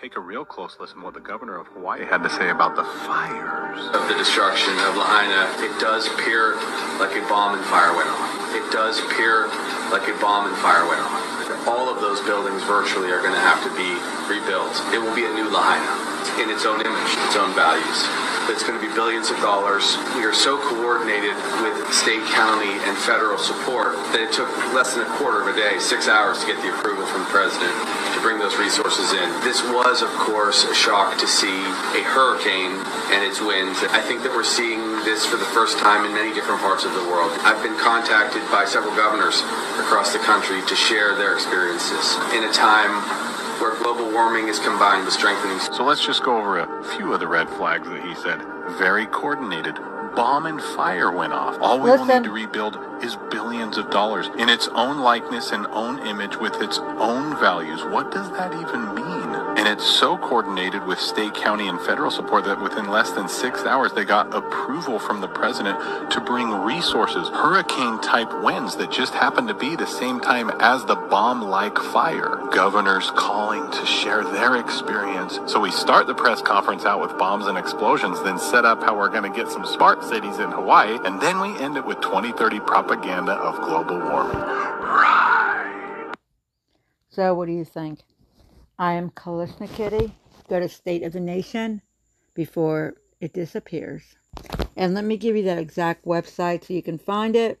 take 0.00 0.14
a 0.14 0.20
real 0.20 0.44
close 0.44 0.76
listen 0.78 0.98
to 0.98 1.04
what 1.04 1.14
the 1.14 1.18
governor 1.18 1.58
of 1.58 1.66
Hawaii 1.74 2.06
had 2.06 2.22
to 2.22 2.30
say 2.30 2.50
about 2.50 2.76
the 2.76 2.84
fires. 3.02 3.82
Of 3.90 4.06
the 4.06 4.14
destruction 4.14 4.70
of 4.86 4.94
Lahaina, 4.94 5.50
it 5.58 5.74
does 5.80 6.06
appear 6.06 6.54
like 7.02 7.18
a 7.18 7.26
bomb 7.26 7.58
and 7.58 7.64
fire 7.66 7.90
went 7.96 8.06
off. 8.06 8.54
It 8.54 8.70
does 8.70 9.02
appear 9.02 9.48
like 9.90 10.06
a 10.06 10.14
bomb 10.22 10.46
and 10.46 10.56
fire 10.62 10.86
went 10.86 11.02
off. 11.02 11.66
All 11.66 11.90
of 11.90 12.00
those 12.00 12.20
buildings 12.20 12.62
virtually 12.62 13.10
are 13.10 13.18
going 13.18 13.34
to 13.34 13.42
have 13.42 13.58
to 13.66 13.70
be 13.74 13.90
rebuilt. 14.30 14.70
It 14.94 15.02
will 15.02 15.14
be 15.16 15.26
a 15.26 15.34
new 15.34 15.50
Lahaina 15.50 16.07
in 16.40 16.50
its 16.50 16.64
own 16.64 16.80
image, 16.80 17.12
its 17.26 17.36
own 17.36 17.54
values. 17.54 18.06
It's 18.48 18.64
going 18.64 18.80
to 18.80 18.84
be 18.84 18.88
billions 18.94 19.28
of 19.28 19.36
dollars. 19.44 20.00
We 20.16 20.24
are 20.24 20.32
so 20.32 20.56
coordinated 20.56 21.36
with 21.60 21.76
state, 21.92 22.24
county, 22.32 22.72
and 22.88 22.96
federal 22.96 23.36
support 23.36 23.92
that 24.16 24.24
it 24.24 24.32
took 24.32 24.48
less 24.72 24.96
than 24.96 25.04
a 25.04 25.10
quarter 25.20 25.44
of 25.44 25.52
a 25.52 25.56
day, 25.56 25.78
six 25.78 26.08
hours, 26.08 26.40
to 26.40 26.46
get 26.48 26.56
the 26.64 26.72
approval 26.72 27.04
from 27.04 27.28
the 27.28 27.30
president 27.30 27.76
to 28.16 28.18
bring 28.24 28.40
those 28.40 28.56
resources 28.56 29.12
in. 29.12 29.28
This 29.44 29.60
was, 29.68 30.00
of 30.00 30.08
course, 30.16 30.64
a 30.64 30.74
shock 30.74 31.18
to 31.20 31.28
see 31.28 31.60
a 31.92 32.02
hurricane 32.08 32.72
and 33.12 33.20
its 33.20 33.36
winds. 33.36 33.84
I 33.92 34.00
think 34.00 34.24
that 34.24 34.32
we're 34.32 34.48
seeing 34.48 34.80
this 35.04 35.28
for 35.28 35.36
the 35.36 35.48
first 35.52 35.76
time 35.76 36.08
in 36.08 36.16
many 36.16 36.32
different 36.32 36.64
parts 36.64 36.88
of 36.88 36.96
the 36.96 37.04
world. 37.04 37.30
I've 37.44 37.62
been 37.62 37.76
contacted 37.76 38.40
by 38.48 38.64
several 38.64 38.96
governors 38.96 39.44
across 39.76 40.16
the 40.16 40.24
country 40.24 40.64
to 40.64 40.74
share 40.74 41.14
their 41.14 41.36
experiences 41.36 42.16
in 42.32 42.48
a 42.48 42.52
time 42.52 42.96
where 43.60 43.76
global 43.76 44.10
warming 44.12 44.48
is 44.48 44.58
combined 44.58 45.04
with 45.04 45.14
strengthening. 45.14 45.58
So 45.58 45.84
let's 45.84 46.04
just 46.04 46.22
go 46.22 46.38
over 46.38 46.58
a 46.58 46.84
few 46.96 47.12
of 47.12 47.20
the 47.20 47.26
red 47.26 47.48
flags 47.50 47.88
that 47.88 48.02
he 48.04 48.14
said. 48.14 48.40
Very 48.78 49.06
coordinated. 49.06 49.76
Bomb 50.14 50.46
and 50.46 50.60
fire 50.60 51.10
went 51.10 51.32
off. 51.32 51.56
All 51.60 51.80
we 51.80 51.90
will 51.90 52.04
need 52.04 52.24
to 52.24 52.30
rebuild 52.30 52.78
is 53.02 53.16
billions 53.30 53.78
of 53.78 53.90
dollars 53.90 54.28
in 54.38 54.48
its 54.48 54.68
own 54.68 54.98
likeness 54.98 55.52
and 55.52 55.66
own 55.68 55.98
image 56.06 56.36
with 56.36 56.60
its 56.60 56.78
own 56.78 57.38
values. 57.38 57.84
What 57.84 58.10
does 58.10 58.30
that 58.32 58.52
even 58.52 58.94
mean? 58.94 59.07
And 59.68 59.78
it's 59.78 59.98
so 59.98 60.16
coordinated 60.16 60.86
with 60.86 60.98
state, 60.98 61.34
county, 61.34 61.68
and 61.68 61.78
federal 61.78 62.10
support 62.10 62.46
that 62.46 62.58
within 62.58 62.88
less 62.88 63.10
than 63.10 63.28
six 63.28 63.64
hours 63.64 63.92
they 63.92 64.06
got 64.06 64.34
approval 64.34 64.98
from 64.98 65.20
the 65.20 65.28
president 65.28 66.10
to 66.10 66.22
bring 66.22 66.50
resources, 66.50 67.28
hurricane 67.28 68.00
type 68.00 68.32
winds 68.42 68.76
that 68.76 68.90
just 68.90 69.12
happened 69.12 69.46
to 69.48 69.52
be 69.52 69.76
the 69.76 69.86
same 69.86 70.20
time 70.20 70.50
as 70.60 70.86
the 70.86 70.94
bomb 70.94 71.42
like 71.42 71.76
fire. 71.76 72.40
Governors 72.50 73.10
calling 73.10 73.70
to 73.72 73.84
share 73.84 74.24
their 74.24 74.56
experience. 74.56 75.38
So 75.46 75.60
we 75.60 75.70
start 75.70 76.06
the 76.06 76.14
press 76.14 76.40
conference 76.40 76.86
out 76.86 77.02
with 77.02 77.18
bombs 77.18 77.46
and 77.46 77.58
explosions, 77.58 78.22
then 78.22 78.38
set 78.38 78.64
up 78.64 78.82
how 78.82 78.96
we're 78.96 79.10
going 79.10 79.30
to 79.30 79.36
get 79.38 79.52
some 79.52 79.66
smart 79.66 80.02
cities 80.02 80.38
in 80.38 80.50
Hawaii, 80.50 80.98
and 81.04 81.20
then 81.20 81.40
we 81.42 81.54
end 81.58 81.76
it 81.76 81.84
with 81.84 82.00
2030 82.00 82.60
propaganda 82.60 83.32
of 83.32 83.56
global 83.56 83.98
warming. 83.98 84.34
Right. 84.38 86.14
So, 87.10 87.34
what 87.34 87.44
do 87.44 87.52
you 87.52 87.66
think? 87.66 87.98
I 88.78 88.92
am 88.92 89.10
Kalishnikitty. 89.10 90.12
Go 90.48 90.60
to 90.60 90.68
State 90.68 91.02
of 91.02 91.12
the 91.12 91.20
Nation 91.20 91.82
before 92.34 92.94
it 93.20 93.32
disappears. 93.32 94.02
And 94.76 94.94
let 94.94 95.04
me 95.04 95.16
give 95.16 95.34
you 95.34 95.42
that 95.44 95.58
exact 95.58 96.04
website 96.04 96.64
so 96.64 96.74
you 96.74 96.82
can 96.82 96.98
find 96.98 97.34
it. 97.34 97.60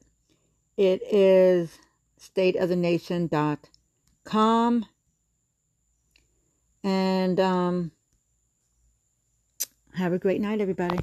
It 0.76 1.02
is 1.10 1.76
stateofthenation.com. 2.20 4.86
And 6.84 7.40
um, 7.40 7.90
have 9.94 10.12
a 10.12 10.18
great 10.18 10.40
night, 10.40 10.60
everybody. 10.60 11.00